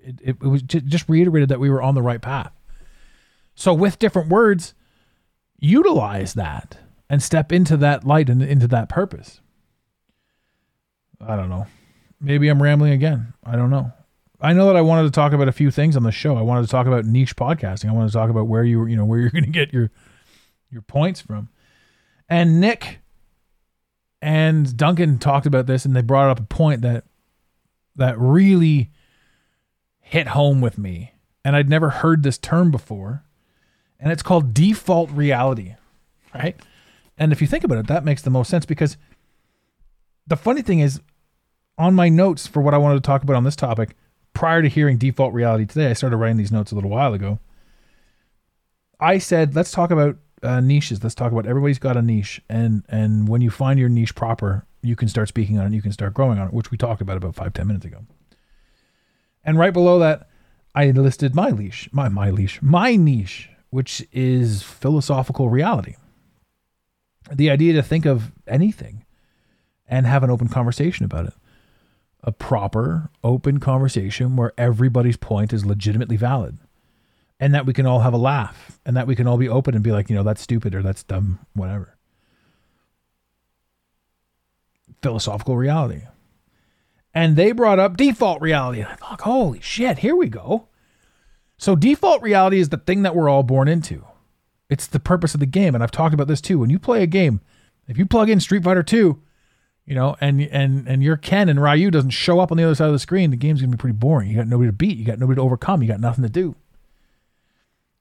it, 0.04 0.16
it, 0.22 0.38
it 0.42 0.48
was 0.48 0.64
just, 0.64 0.86
just 0.88 1.08
reiterated 1.08 1.50
that 1.50 1.60
we 1.60 1.70
were 1.70 1.82
on 1.82 1.94
the 1.94 2.02
right 2.02 2.22
path. 2.22 2.52
So 3.54 3.72
with 3.72 4.00
different 4.00 4.30
words, 4.30 4.74
utilize 5.60 6.34
that 6.34 6.78
and 7.10 7.22
step 7.22 7.52
into 7.52 7.78
that 7.78 8.04
light 8.04 8.28
and 8.28 8.42
into 8.42 8.68
that 8.70 8.90
purpose. 8.90 9.40
I 11.22 11.36
don't 11.36 11.50
know. 11.50 11.68
Maybe 12.20 12.48
I'm 12.50 12.62
rambling 12.62 12.94
again. 12.94 13.34
I 13.44 13.56
don't 13.56 13.70
know. 13.70 13.92
I 14.42 14.54
know 14.54 14.66
that 14.66 14.76
I 14.76 14.82
wanted 14.82 15.04
to 15.04 15.12
talk 15.12 15.32
about 15.32 15.48
a 15.48 15.54
few 15.54 15.70
things 15.70 15.96
on 15.96 16.04
the 16.04 16.12
show. 16.12 16.36
I 16.38 16.42
wanted 16.42 16.64
to 16.64 16.68
talk 16.68 16.88
about 16.88 17.06
niche 17.06 17.36
podcasting. 17.36 17.88
I 17.88 17.94
wanted 17.94 18.08
to 18.08 18.14
talk 18.14 18.30
about 18.32 18.48
where 18.48 18.64
you 18.64 18.86
you 18.88 18.98
know 18.98 19.06
where 19.06 19.20
you're 19.20 19.30
going 19.32 19.46
to 19.46 19.50
get 19.52 19.72
your 19.72 19.92
your 20.72 20.82
points 20.82 21.22
from. 21.22 21.50
And 22.28 22.60
Nick 22.60 23.00
and 24.24 24.78
Duncan 24.78 25.20
talked 25.20 25.46
about 25.46 25.68
this 25.68 25.84
and 25.84 25.94
they 25.94 26.02
brought 26.02 26.30
up 26.30 26.40
a 26.40 26.44
point 26.44 26.82
that 26.82 27.04
that 27.98 28.18
really 28.18 28.90
hit 30.00 30.30
home 30.30 30.62
with 30.62 30.78
me. 30.78 31.12
And 31.44 31.58
I'd 31.58 31.68
never 31.68 31.90
heard 31.90 32.24
this 32.24 32.38
term 32.38 32.72
before. 32.72 33.26
And 34.00 34.14
it's 34.14 34.24
called 34.24 34.54
default 34.54 35.12
reality. 35.12 35.76
Right? 36.34 36.56
And 37.18 37.34
if 37.34 37.42
you 37.42 37.48
think 37.48 37.66
about 37.66 37.80
it, 37.80 37.88
that 37.88 38.06
makes 38.06 38.22
the 38.22 38.30
most 38.30 38.50
sense 38.50 38.66
because 38.66 38.96
the 40.26 40.38
funny 40.38 40.62
thing 40.62 40.80
is 40.80 41.02
on 41.78 41.94
my 41.94 42.08
notes 42.08 42.48
for 42.48 42.62
what 42.62 42.74
I 42.74 42.78
wanted 42.78 42.96
to 42.96 43.06
talk 43.06 43.24
about 43.24 43.36
on 43.36 43.44
this 43.44 43.58
topic, 43.58 43.94
prior 44.34 44.62
to 44.62 44.70
hearing 44.70 44.98
default 44.98 45.34
reality 45.34 45.66
today, 45.66 45.90
I 45.90 45.94
started 45.94 46.16
writing 46.16 46.38
these 46.38 46.52
notes 46.52 46.72
a 46.72 46.76
little 46.76 46.90
while 46.90 47.14
ago. 47.14 47.40
I 49.02 49.18
said, 49.18 49.54
let's 49.54 49.72
talk 49.72 49.92
about 49.92 50.16
uh, 50.44 50.60
niches. 50.60 51.04
Let's 51.04 51.16
talk 51.16 51.32
about 51.32 51.46
everybody's 51.46 51.80
got 51.80 51.98
a 51.98 52.02
niche, 52.02 52.42
and 52.50 52.84
and 52.90 53.28
when 53.28 53.42
you 53.42 53.50
find 53.50 53.80
your 53.80 53.90
niche 53.90 54.16
proper, 54.16 54.66
you 54.82 54.96
can 54.96 55.08
start 55.08 55.28
speaking 55.28 55.58
on 55.58 55.68
it. 55.68 55.76
You 55.76 55.82
can 55.82 55.92
start 55.92 56.14
growing 56.14 56.40
on 56.40 56.48
it, 56.48 56.54
which 56.54 56.72
we 56.72 56.78
talked 56.78 57.02
about 57.02 57.18
about 57.18 57.36
five 57.36 57.54
ten 57.54 57.68
minutes 57.68 57.86
ago. 57.86 58.06
And 59.44 59.58
right 59.58 59.74
below 59.74 60.00
that, 60.00 60.30
I 60.76 60.92
listed 60.92 61.36
my 61.36 61.50
leash, 61.50 61.90
my 61.92 62.10
my 62.10 62.30
leash, 62.30 62.62
my 62.62 62.96
niche, 62.96 63.50
which 63.70 64.06
is 64.12 64.62
philosophical 64.62 65.50
reality. 65.50 65.96
The 67.32 67.50
idea 67.50 67.74
to 67.74 67.84
think 67.84 68.06
of 68.06 68.32
anything 68.48 69.06
and 69.88 70.06
have 70.06 70.24
an 70.24 70.30
open 70.30 70.50
conversation 70.50 71.06
about 71.06 71.28
it. 71.28 71.34
A 72.24 72.32
proper, 72.32 73.10
open 73.24 73.60
conversation 73.60 74.36
where 74.36 74.54
everybody's 74.58 75.18
point 75.18 75.54
is 75.54 75.66
legitimately 75.66 76.18
valid 76.18 76.58
and 77.40 77.54
that 77.54 77.66
we 77.66 77.74
can 77.74 77.86
all 77.86 78.00
have 78.00 78.14
a 78.14 78.18
laugh 78.18 78.80
and 78.86 78.96
that 78.96 79.08
we 79.08 79.16
can 79.16 79.28
all 79.28 79.38
be 79.38 79.50
open 79.50 79.76
and 79.76 79.84
be 79.84 79.92
like, 79.92 80.10
you 80.10 80.16
know, 80.16 80.24
that's 80.24 80.42
stupid 80.42 80.74
or 80.76 80.82
that's 80.82 81.04
dumb, 81.04 81.40
whatever. 81.54 81.98
Philosophical 85.02 85.58
reality. 85.58 86.04
And 87.14 87.36
they 87.36 87.52
brought 87.52 87.80
up 87.80 87.98
default 87.98 88.42
reality. 88.42 88.80
And 88.80 88.90
I 88.90 88.96
thought, 88.96 89.22
holy 89.22 89.62
shit, 89.62 90.00
here 90.00 90.16
we 90.16 90.28
go. 90.28 90.68
So, 91.58 91.76
default 91.76 92.22
reality 92.22 92.60
is 92.60 92.70
the 92.70 92.78
thing 92.78 93.04
that 93.04 93.16
we're 93.16 93.30
all 93.30 93.44
born 93.44 93.68
into. 93.68 94.06
It's 94.70 94.88
the 94.88 95.00
purpose 95.00 95.34
of 95.34 95.40
the 95.40 95.46
game. 95.46 95.76
And 95.76 95.84
I've 95.84 95.92
talked 95.92 96.14
about 96.14 96.28
this 96.28 96.42
too. 96.42 96.60
When 96.60 96.70
you 96.70 96.80
play 96.80 97.04
a 97.04 97.08
game, 97.08 97.42
if 97.88 97.98
you 97.98 98.06
plug 98.06 98.30
in 98.30 98.40
Street 98.40 98.64
Fighter 98.64 98.84
2, 98.84 99.22
you 99.86 99.96
know, 99.96 100.16
and 100.22 100.42
and 100.42 100.88
and 100.88 101.04
your 101.04 101.18
Ken 101.18 101.50
and 101.50 101.62
Ryu 101.62 101.92
doesn't 101.92 102.12
show 102.12 102.40
up 102.40 102.52
on 102.52 102.58
the 102.58 102.64
other 102.64 102.76
side 102.76 102.88
of 102.88 102.94
the 102.94 103.00
screen, 103.00 103.32
the 103.32 103.38
game's 103.38 103.62
gonna 103.62 103.72
be 103.72 103.78
pretty 103.78 103.98
boring. 103.98 104.30
You 104.30 104.38
got 104.38 104.48
nobody 104.48 104.70
to 104.70 104.74
beat, 104.74 104.98
you 104.98 105.06
got 105.06 105.20
nobody 105.20 105.36
to 105.36 105.42
overcome, 105.42 105.82
you 105.82 105.88
got 105.90 106.00
nothing 106.00 106.24
to 106.24 106.30
do. 106.30 106.56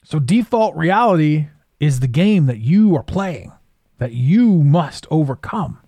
So 0.03 0.19
default 0.19 0.75
reality 0.77 1.49
is 1.81 2.01
the 2.01 2.09
game 2.09 2.47
that 2.47 2.59
you 2.59 2.97
are 2.97 3.03
playing, 3.03 3.53
that 3.99 4.13
you 4.13 4.63
must 4.63 5.07
overcome. 5.11 5.79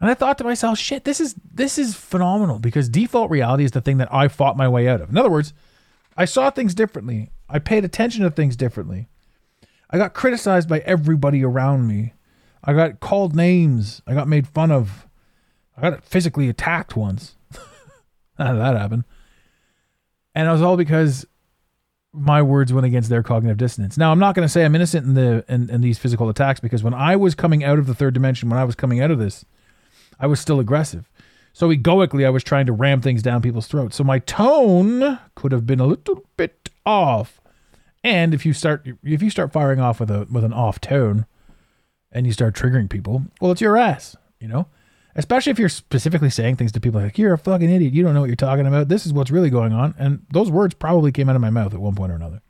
And 0.00 0.10
I 0.10 0.14
thought 0.14 0.38
to 0.38 0.44
myself, 0.44 0.78
shit, 0.78 1.04
this 1.04 1.20
is 1.20 1.34
this 1.52 1.78
is 1.78 1.94
phenomenal 1.94 2.58
because 2.58 2.88
default 2.88 3.30
reality 3.30 3.64
is 3.64 3.70
the 3.70 3.80
thing 3.80 3.98
that 3.98 4.12
I 4.12 4.28
fought 4.28 4.56
my 4.56 4.68
way 4.68 4.86
out 4.88 5.00
of. 5.00 5.10
In 5.10 5.16
other 5.16 5.30
words, 5.30 5.54
I 6.16 6.24
saw 6.24 6.50
things 6.50 6.74
differently. 6.74 7.30
I 7.48 7.58
paid 7.58 7.84
attention 7.84 8.22
to 8.22 8.30
things 8.30 8.56
differently. 8.56 9.08
I 9.90 9.98
got 9.98 10.14
criticized 10.14 10.68
by 10.68 10.80
everybody 10.80 11.44
around 11.44 11.86
me. 11.86 12.14
I 12.62 12.72
got 12.72 13.00
called 13.00 13.34
names. 13.34 14.02
I 14.06 14.14
got 14.14 14.28
made 14.28 14.48
fun 14.48 14.70
of. 14.70 15.06
I 15.76 15.90
got 15.90 16.04
physically 16.04 16.48
attacked 16.48 16.96
once. 16.96 17.36
That 18.36 18.76
happen? 18.76 19.04
And 20.34 20.48
it 20.48 20.50
was 20.50 20.60
all 20.60 20.76
because 20.76 21.24
my 22.14 22.40
words 22.40 22.72
went 22.72 22.86
against 22.86 23.10
their 23.10 23.22
cognitive 23.22 23.58
dissonance. 23.58 23.98
Now, 23.98 24.12
I'm 24.12 24.18
not 24.18 24.34
going 24.34 24.46
to 24.46 24.52
say 24.52 24.64
I'm 24.64 24.74
innocent 24.74 25.06
in 25.06 25.14
the 25.14 25.44
in, 25.48 25.68
in 25.68 25.80
these 25.80 25.98
physical 25.98 26.28
attacks 26.28 26.60
because 26.60 26.82
when 26.82 26.94
I 26.94 27.16
was 27.16 27.34
coming 27.34 27.64
out 27.64 27.78
of 27.78 27.86
the 27.86 27.94
third 27.94 28.14
dimension, 28.14 28.48
when 28.48 28.58
I 28.58 28.64
was 28.64 28.74
coming 28.74 29.00
out 29.00 29.10
of 29.10 29.18
this, 29.18 29.44
I 30.18 30.26
was 30.26 30.40
still 30.40 30.60
aggressive. 30.60 31.10
So 31.52 31.70
egoically, 31.70 32.24
I 32.24 32.30
was 32.30 32.42
trying 32.42 32.66
to 32.66 32.72
ram 32.72 33.00
things 33.00 33.22
down 33.22 33.42
people's 33.42 33.66
throats. 33.66 33.96
So 33.96 34.04
my 34.04 34.20
tone 34.20 35.18
could 35.34 35.52
have 35.52 35.66
been 35.66 35.80
a 35.80 35.86
little 35.86 36.24
bit 36.36 36.70
off. 36.86 37.40
And 38.02 38.34
if 38.34 38.44
you 38.46 38.52
start 38.52 38.86
if 39.02 39.22
you 39.22 39.30
start 39.30 39.52
firing 39.52 39.80
off 39.80 40.00
with 40.00 40.10
a 40.10 40.26
with 40.30 40.44
an 40.44 40.52
off 40.52 40.80
tone, 40.80 41.26
and 42.12 42.26
you 42.26 42.32
start 42.32 42.54
triggering 42.54 42.88
people, 42.88 43.24
well, 43.40 43.50
it's 43.50 43.60
your 43.60 43.76
ass, 43.76 44.16
you 44.40 44.48
know. 44.48 44.66
Especially 45.16 45.50
if 45.52 45.58
you're 45.58 45.68
specifically 45.68 46.30
saying 46.30 46.56
things 46.56 46.72
to 46.72 46.80
people 46.80 47.00
like 47.00 47.18
"You're 47.18 47.34
a 47.34 47.38
fucking 47.38 47.70
idiot. 47.70 47.92
You 47.92 48.02
don't 48.02 48.14
know 48.14 48.20
what 48.20 48.28
you're 48.28 48.36
talking 48.36 48.66
about. 48.66 48.88
This 48.88 49.06
is 49.06 49.12
what's 49.12 49.30
really 49.30 49.50
going 49.50 49.72
on." 49.72 49.94
And 49.98 50.26
those 50.32 50.50
words 50.50 50.74
probably 50.74 51.12
came 51.12 51.28
out 51.28 51.36
of 51.36 51.42
my 51.42 51.50
mouth 51.50 51.72
at 51.72 51.80
one 51.80 51.94
point 51.94 52.10
or 52.12 52.16
another. 52.16 52.42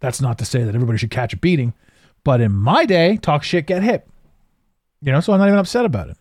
That's 0.00 0.20
not 0.20 0.38
to 0.38 0.44
say 0.44 0.64
that 0.64 0.74
everybody 0.74 0.98
should 0.98 1.10
catch 1.10 1.32
a 1.32 1.36
beating, 1.36 1.74
but 2.24 2.40
in 2.40 2.52
my 2.52 2.84
day, 2.84 3.16
talk 3.16 3.42
shit, 3.42 3.66
get 3.66 3.82
hit. 3.82 4.08
You 5.00 5.12
know, 5.12 5.20
so 5.20 5.32
I'm 5.32 5.38
not 5.38 5.48
even 5.48 5.58
upset 5.58 5.84
about 5.84 6.08
it. 6.08 6.16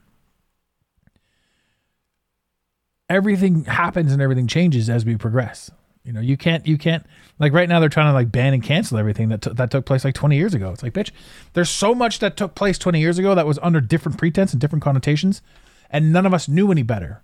Everything 3.10 3.66
happens 3.66 4.12
and 4.12 4.22
everything 4.22 4.48
changes 4.48 4.90
as 4.90 5.06
we 5.06 5.16
progress. 5.16 5.72
You 6.08 6.14
know, 6.14 6.22
you 6.22 6.38
can't, 6.38 6.66
you 6.66 6.78
can't, 6.78 7.06
like 7.38 7.52
right 7.52 7.68
now 7.68 7.82
they're 7.82 7.90
trying 7.90 8.10
to 8.10 8.14
like 8.14 8.32
ban 8.32 8.54
and 8.54 8.64
cancel 8.64 8.98
everything 8.98 9.28
that, 9.28 9.42
t- 9.42 9.52
that 9.54 9.70
took 9.70 9.86
place 9.86 10.06
like 10.06 10.16
20 10.16 10.38
years 10.38 10.54
ago. 10.54 10.72
It's 10.72 10.82
like, 10.82 10.94
bitch, 10.94 11.12
there's 11.52 11.70
so 11.70 11.94
much 11.94 12.20
that 12.20 12.38
took 12.38 12.56
place 12.56 12.78
20 12.78 13.02
years 13.02 13.20
ago 13.20 13.36
that 13.36 13.46
was 13.46 13.60
under 13.62 13.82
different 13.82 14.18
pretense 14.18 14.54
and 14.54 14.62
different 14.62 14.84
connotations, 14.84 15.42
and 15.90 16.14
none 16.14 16.26
of 16.26 16.34
us 16.34 16.48
knew 16.48 16.72
any 16.72 16.82
better. 16.82 17.24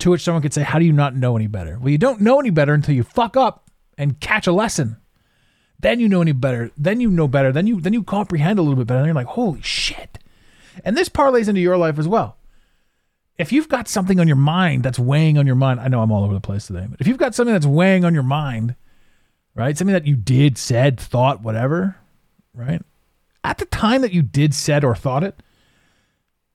To 0.00 0.10
which 0.10 0.22
someone 0.22 0.42
could 0.42 0.54
say, 0.54 0.62
How 0.62 0.78
do 0.78 0.84
you 0.84 0.92
not 0.92 1.14
know 1.14 1.36
any 1.36 1.46
better? 1.46 1.78
Well, 1.78 1.90
you 1.90 1.98
don't 1.98 2.20
know 2.20 2.40
any 2.40 2.50
better 2.50 2.72
until 2.74 2.94
you 2.94 3.02
fuck 3.02 3.36
up 3.36 3.70
and 3.98 4.20
catch 4.20 4.46
a 4.46 4.52
lesson. 4.52 4.96
Then 5.78 6.00
you 6.00 6.08
know 6.08 6.22
any 6.22 6.32
better. 6.32 6.70
Then 6.76 7.00
you 7.00 7.10
know 7.10 7.28
better. 7.28 7.52
Then 7.52 7.66
you 7.66 7.80
then 7.80 7.92
you 7.92 8.02
comprehend 8.02 8.58
a 8.58 8.62
little 8.62 8.76
bit 8.76 8.86
better. 8.86 9.00
And 9.00 9.06
you're 9.06 9.14
like, 9.14 9.26
holy 9.26 9.62
shit. 9.62 10.18
And 10.84 10.96
this 10.96 11.08
parlays 11.08 11.48
into 11.48 11.60
your 11.60 11.76
life 11.76 11.98
as 11.98 12.08
well. 12.08 12.36
If 13.40 13.52
you've 13.52 13.68
got 13.68 13.88
something 13.88 14.20
on 14.20 14.26
your 14.26 14.36
mind 14.36 14.82
that's 14.82 14.98
weighing 14.98 15.38
on 15.38 15.46
your 15.46 15.56
mind, 15.56 15.80
I 15.80 15.88
know 15.88 16.02
I'm 16.02 16.12
all 16.12 16.24
over 16.24 16.34
the 16.34 16.40
place 16.40 16.66
today, 16.66 16.86
but 16.88 17.00
if 17.00 17.06
you've 17.06 17.16
got 17.16 17.34
something 17.34 17.54
that's 17.54 17.64
weighing 17.64 18.04
on 18.04 18.12
your 18.12 18.22
mind, 18.22 18.74
right? 19.54 19.76
Something 19.78 19.94
that 19.94 20.06
you 20.06 20.14
did, 20.14 20.58
said, 20.58 21.00
thought, 21.00 21.42
whatever, 21.42 21.96
right? 22.52 22.82
At 23.42 23.56
the 23.56 23.64
time 23.64 24.02
that 24.02 24.12
you 24.12 24.20
did, 24.20 24.54
said, 24.54 24.84
or 24.84 24.94
thought 24.94 25.24
it, 25.24 25.42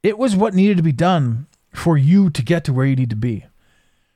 it 0.03 0.19
was 0.19 0.35
what 0.35 0.53
needed 0.53 0.77
to 0.77 0.83
be 0.83 0.91
done 0.91 1.47
for 1.73 1.97
you 1.97 2.29
to 2.29 2.43
get 2.43 2.63
to 2.65 2.73
where 2.73 2.85
you 2.85 2.95
need 2.95 3.09
to 3.09 3.15
be. 3.15 3.45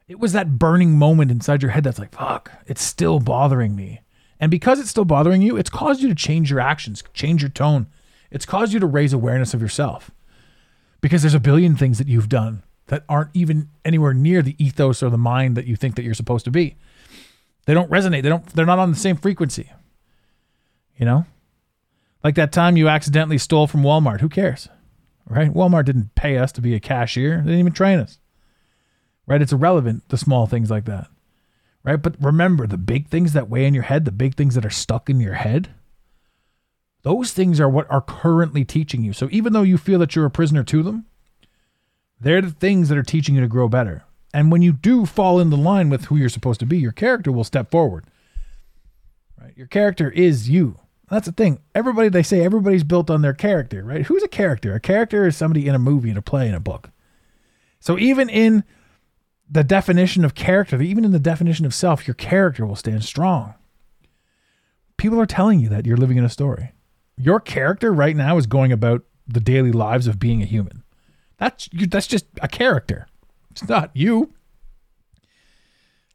It 0.08 0.20
was 0.20 0.34
that 0.34 0.60
burning 0.60 0.96
moment 0.96 1.32
inside 1.32 1.64
your 1.64 1.72
head 1.72 1.84
that's 1.84 1.98
like, 1.98 2.14
fuck, 2.14 2.52
it's 2.68 2.84
still 2.84 3.20
bothering 3.20 3.76
me. 3.76 4.02
And 4.40 4.52
because 4.52 4.80
it's 4.80 4.92
still 4.92 5.06
bothering 5.06 5.42
you, 5.42 5.58
it's 5.58 5.72
caused 5.72 6.02
you 6.02 6.08
to 6.08 6.16
change 6.16 6.52
your 6.52 6.60
actions, 6.60 7.04
change 7.14 7.42
your 7.42 7.50
tone. 7.50 7.88
It's 8.30 8.46
caused 8.46 8.74
you 8.74 8.80
to 8.80 8.86
raise 8.86 9.12
awareness 9.12 9.56
of 9.56 9.62
yourself. 9.62 10.12
Because 11.02 11.22
there's 11.22 11.34
a 11.34 11.40
billion 11.40 11.76
things 11.76 11.98
that 11.98 12.08
you've 12.08 12.30
done 12.30 12.64
that 12.88 13.04
aren't 13.08 13.30
even 13.34 13.70
anywhere 13.86 14.14
near 14.14 14.42
the 14.42 14.56
ethos 14.64 15.02
or 15.02 15.10
the 15.10 15.18
mind 15.18 15.56
that 15.56 15.66
you 15.66 15.76
think 15.76 15.96
that 15.96 16.04
you're 16.04 16.14
supposed 16.14 16.46
to 16.46 16.52
be. 16.52 16.76
They 17.66 17.74
don't 17.74 17.92
resonate. 17.92 18.24
They 18.24 18.30
don't 18.30 18.46
they're 18.48 18.66
not 18.66 18.80
on 18.80 18.92
the 18.92 18.98
same 18.98 19.16
frequency. 19.16 19.72
You 20.98 21.06
know? 21.06 21.26
Like 22.24 22.36
that 22.36 22.52
time 22.52 22.78
you 22.78 22.90
accidentally 22.90 23.38
stole 23.38 23.68
from 23.68 23.84
Walmart. 23.84 24.22
Who 24.22 24.30
cares? 24.30 24.68
Right? 25.28 25.54
Walmart 25.54 25.86
didn't 25.86 26.16
pay 26.16 26.38
us 26.38 26.52
to 26.54 26.62
be 26.62 26.74
a 26.74 26.80
cashier. 26.80 27.38
They 27.38 27.52
didn't 27.52 27.60
even 27.60 27.74
train 27.74 28.00
us. 28.00 28.18
Right? 29.28 29.42
It's 29.42 29.54
irrelevant, 29.54 30.10
the 30.10 30.18
small 30.18 30.48
things 30.48 30.72
like 30.72 30.86
that. 30.86 31.08
Right? 31.84 32.02
But 32.02 32.16
remember, 32.20 32.66
the 32.66 32.78
big 32.78 33.08
things 33.08 33.34
that 33.34 33.50
weigh 33.50 33.66
in 33.66 33.76
your 33.76 33.84
head, 33.84 34.06
the 34.06 34.12
big 34.12 34.36
things 34.36 34.56
that 34.56 34.66
are 34.66 34.72
stuck 34.72 35.10
in 35.10 35.20
your 35.20 35.36
head, 35.36 35.70
those 37.02 37.32
things 37.32 37.60
are 37.60 37.70
what 37.70 37.90
are 37.90 38.02
currently 38.02 38.66
teaching 38.66 39.04
you. 39.04 39.14
So 39.14 39.30
even 39.32 39.54
though 39.54 39.62
you 39.62 39.78
feel 39.78 40.00
that 40.00 40.16
you're 40.16 40.26
a 40.26 40.32
prisoner 40.32 40.64
to 40.66 40.84
them, 40.84 41.06
they're 42.20 42.42
the 42.42 42.52
things 42.52 42.90
that 42.90 42.98
are 42.98 43.04
teaching 43.04 43.36
you 43.36 43.42
to 43.42 43.48
grow 43.48 43.70
better. 43.70 44.04
And 44.34 44.52
when 44.52 44.62
you 44.62 44.74
do 44.74 45.06
fall 45.06 45.40
in 45.40 45.50
the 45.50 45.58
line 45.58 45.90
with 45.90 46.06
who 46.06 46.18
you're 46.18 46.30
supposed 46.30 46.60
to 46.60 46.66
be, 46.66 46.78
your 46.78 46.92
character 46.92 47.32
will 47.32 47.44
step 47.44 47.72
forward. 47.72 48.06
Right? 49.40 49.56
Your 49.56 49.68
character 49.68 50.12
is 50.12 50.50
you. 50.50 50.78
That's 51.10 51.26
the 51.26 51.32
thing. 51.32 51.60
Everybody 51.74 52.10
they 52.10 52.22
say 52.22 52.44
everybody's 52.44 52.84
built 52.84 53.10
on 53.10 53.22
their 53.22 53.34
character, 53.34 53.84
right? 53.84 54.06
Who's 54.06 54.22
a 54.22 54.28
character? 54.28 54.76
A 54.76 54.80
character 54.80 55.26
is 55.26 55.36
somebody 55.36 55.68
in 55.68 55.74
a 55.74 55.80
movie, 55.80 56.12
in 56.12 56.18
a 56.18 56.22
play, 56.22 56.48
in 56.48 56.54
a 56.54 56.60
book. 56.60 56.92
So 57.80 57.98
even 57.98 58.30
in 58.30 58.64
the 59.50 59.64
definition 59.64 60.24
of 60.24 60.36
character, 60.36 60.80
even 60.82 61.04
in 61.04 61.12
the 61.12 61.20
definition 61.20 61.66
of 61.66 61.74
self, 61.74 62.08
your 62.08 62.14
character 62.14 62.66
will 62.66 62.76
stand 62.76 63.04
strong. 63.04 63.56
People 64.98 65.20
are 65.20 65.26
telling 65.26 65.60
you 65.60 65.70
that 65.70 65.86
you're 65.86 65.98
living 65.98 66.18
in 66.18 66.26
a 66.26 66.30
story. 66.30 66.74
Your 67.20 67.42
character 67.42 67.92
right 67.92 68.16
now 68.16 68.38
is 68.38 68.48
going 68.48 68.72
about 68.72 69.04
the 69.28 69.42
daily 69.42 69.74
lives 69.74 70.08
of 70.08 70.20
being 70.20 70.42
a 70.42 70.46
human. 70.46 70.84
That's 71.38 71.70
that's 71.74 72.08
just 72.08 72.26
a 72.42 72.48
character. 72.48 73.08
It's 73.52 73.68
not 73.68 73.92
you. 73.94 74.34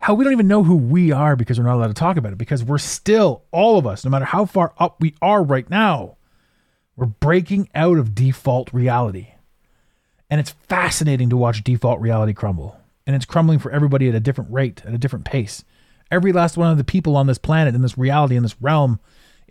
How 0.01 0.15
we 0.15 0.25
don't 0.25 0.33
even 0.33 0.49
know 0.49 0.65
who 0.65 0.77
we 0.77 1.13
are 1.13 1.37
because 1.37 1.59
we're 1.59 1.67
not 1.67 1.77
allowed 1.77 1.89
to 1.89 1.95
talk 1.95 2.17
about 2.17 2.33
it 2.33 2.39
because 2.39 2.65
we're 2.65 2.79
still 2.79 3.45
all 3.53 3.79
of 3.79 3.87
us, 3.87 4.05
no 4.05 4.11
matter 4.11 4.25
how 4.25 4.45
far 4.45 4.73
up 4.79 5.01
we 5.01 5.15
are 5.23 5.43
right 5.43 5.69
now, 5.69 6.17
we're 6.97 7.07
breaking 7.07 7.69
out 7.75 7.99
of 7.99 8.15
default 8.15 8.73
reality. 8.73 9.29
And 10.31 10.41
it's 10.41 10.51
fascinating 10.51 11.31
to 11.31 11.37
watch 11.37 11.65
default 11.65 12.01
reality 12.01 12.33
crumble. 12.33 12.79
And 13.07 13.15
it's 13.15 13.27
crumbling 13.27 13.59
for 13.59 13.71
everybody 13.71 14.09
at 14.09 14.15
a 14.15 14.21
different 14.21 14.53
rate, 14.53 14.83
at 14.87 14.95
a 14.95 14.99
different 14.99 15.25
pace. 15.27 15.65
Every 16.11 16.33
last 16.33 16.57
one 16.57 16.71
of 16.71 16.79
the 16.79 16.85
people 16.85 17.17
on 17.17 17.27
this 17.27 17.39
planet, 17.39 17.75
in 17.75 17.83
this 17.83 17.99
reality, 17.99 18.37
in 18.37 18.43
this 18.43 18.61
realm, 18.61 19.01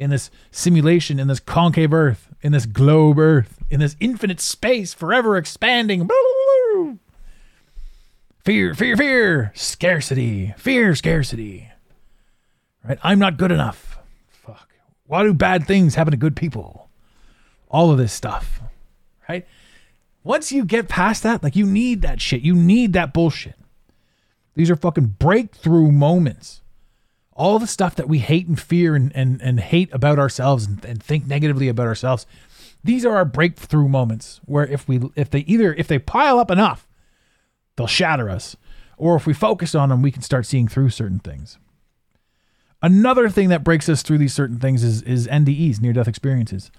in 0.03 0.09
this 0.09 0.29
simulation, 0.51 1.17
in 1.17 1.29
this 1.29 1.39
concave 1.39 1.93
earth, 1.93 2.27
in 2.41 2.51
this 2.51 2.65
globe 2.65 3.17
earth, 3.17 3.63
in 3.69 3.79
this 3.79 3.95
infinite 4.01 4.41
space, 4.41 4.93
forever 4.93 5.37
expanding. 5.37 6.09
Fear, 8.43 8.73
fear, 8.75 8.97
fear, 8.97 9.51
scarcity, 9.55 10.53
fear, 10.57 10.93
scarcity. 10.93 11.69
Right? 12.83 12.99
I'm 13.01 13.17
not 13.17 13.37
good 13.37 13.53
enough. 13.53 13.97
Fuck. 14.27 14.69
Why 15.07 15.23
do 15.23 15.33
bad 15.33 15.65
things 15.65 15.95
happen 15.95 16.11
to 16.11 16.17
good 16.17 16.35
people? 16.35 16.89
All 17.69 17.89
of 17.89 17.97
this 17.97 18.11
stuff. 18.11 18.61
Right? 19.29 19.47
Once 20.25 20.51
you 20.51 20.65
get 20.65 20.89
past 20.89 21.23
that, 21.23 21.41
like 21.41 21.55
you 21.55 21.65
need 21.65 22.01
that 22.01 22.19
shit. 22.19 22.41
You 22.41 22.55
need 22.55 22.91
that 22.91 23.13
bullshit. 23.13 23.55
These 24.55 24.69
are 24.69 24.75
fucking 24.75 25.15
breakthrough 25.17 25.91
moments. 25.91 26.59
All 27.35 27.59
the 27.59 27.67
stuff 27.67 27.95
that 27.95 28.07
we 28.07 28.19
hate 28.19 28.47
and 28.47 28.59
fear 28.59 28.95
and, 28.95 29.11
and, 29.15 29.41
and 29.41 29.59
hate 29.59 29.89
about 29.91 30.19
ourselves 30.19 30.65
and, 30.65 30.83
and 30.85 31.01
think 31.01 31.25
negatively 31.25 31.67
about 31.67 31.87
ourselves. 31.87 32.25
These 32.83 33.05
are 33.05 33.15
our 33.15 33.25
breakthrough 33.25 33.87
moments 33.87 34.41
where 34.45 34.67
if 34.67 34.87
we 34.87 34.99
if 35.15 35.29
they 35.29 35.39
either 35.39 35.73
if 35.73 35.87
they 35.87 35.99
pile 35.99 36.37
up 36.37 36.51
enough, 36.51 36.87
they'll 37.75 37.87
shatter 37.87 38.29
us. 38.29 38.55
Or 38.97 39.15
if 39.15 39.25
we 39.25 39.33
focus 39.33 39.73
on 39.73 39.89
them, 39.89 40.01
we 40.01 40.11
can 40.11 40.21
start 40.21 40.45
seeing 40.45 40.67
through 40.67 40.89
certain 40.89 41.19
things. 41.19 41.57
Another 42.81 43.29
thing 43.29 43.49
that 43.49 43.63
breaks 43.63 43.87
us 43.87 44.01
through 44.01 44.17
these 44.17 44.33
certain 44.33 44.59
things 44.59 44.83
is 44.83 45.01
is 45.03 45.27
NDEs, 45.27 45.81
near 45.81 45.93
death 45.93 46.07
experiences. 46.07 46.69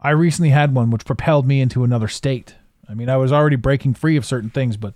I 0.00 0.10
recently 0.10 0.50
had 0.50 0.74
one 0.74 0.90
which 0.90 1.04
propelled 1.04 1.46
me 1.46 1.60
into 1.60 1.82
another 1.82 2.08
state. 2.08 2.54
I 2.88 2.94
mean, 2.94 3.08
I 3.08 3.16
was 3.16 3.32
already 3.32 3.56
breaking 3.56 3.94
free 3.94 4.16
of 4.16 4.24
certain 4.24 4.50
things, 4.50 4.76
but 4.76 4.94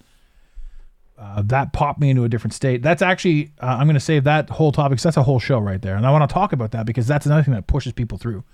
uh, 1.18 1.42
that 1.42 1.72
popped 1.72 2.00
me 2.00 2.10
into 2.10 2.22
a 2.24 2.28
different 2.28 2.54
state. 2.54 2.82
That's 2.82 3.02
actually, 3.02 3.52
uh, 3.60 3.76
I'm 3.78 3.86
going 3.86 3.94
to 3.94 4.00
save 4.00 4.24
that 4.24 4.50
whole 4.50 4.70
topic 4.70 5.00
that's 5.00 5.16
a 5.16 5.22
whole 5.24 5.40
show 5.40 5.58
right 5.58 5.82
there. 5.82 5.96
And 5.96 6.06
I 6.06 6.12
want 6.12 6.28
to 6.28 6.32
talk 6.32 6.52
about 6.52 6.70
that 6.70 6.86
because 6.86 7.06
that's 7.06 7.26
another 7.26 7.42
thing 7.42 7.54
that 7.54 7.66
pushes 7.66 7.92
people 7.92 8.18
through. 8.18 8.44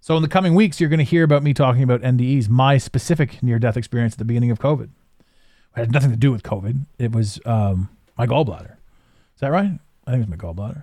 So 0.00 0.16
in 0.16 0.22
the 0.22 0.28
coming 0.28 0.54
weeks, 0.54 0.80
you're 0.80 0.90
going 0.90 0.98
to 0.98 1.04
hear 1.04 1.22
about 1.22 1.42
me 1.42 1.54
talking 1.54 1.82
about 1.82 2.02
NDEs, 2.02 2.48
my 2.48 2.78
specific 2.78 3.42
near 3.42 3.58
death 3.58 3.76
experience 3.76 4.14
at 4.14 4.18
the 4.18 4.24
beginning 4.24 4.50
of 4.50 4.58
COVID. 4.58 4.90
It 5.76 5.80
had 5.80 5.92
nothing 5.92 6.10
to 6.10 6.16
do 6.16 6.32
with 6.32 6.42
COVID. 6.42 6.84
It 6.98 7.12
was 7.12 7.40
um, 7.46 7.88
my 8.18 8.26
gallbladder. 8.26 8.72
Is 9.34 9.40
that 9.40 9.50
right? 9.50 9.70
I 10.06 10.10
think 10.10 10.24
it 10.24 10.28
was 10.28 10.36
my 10.36 10.36
gallbladder. 10.36 10.82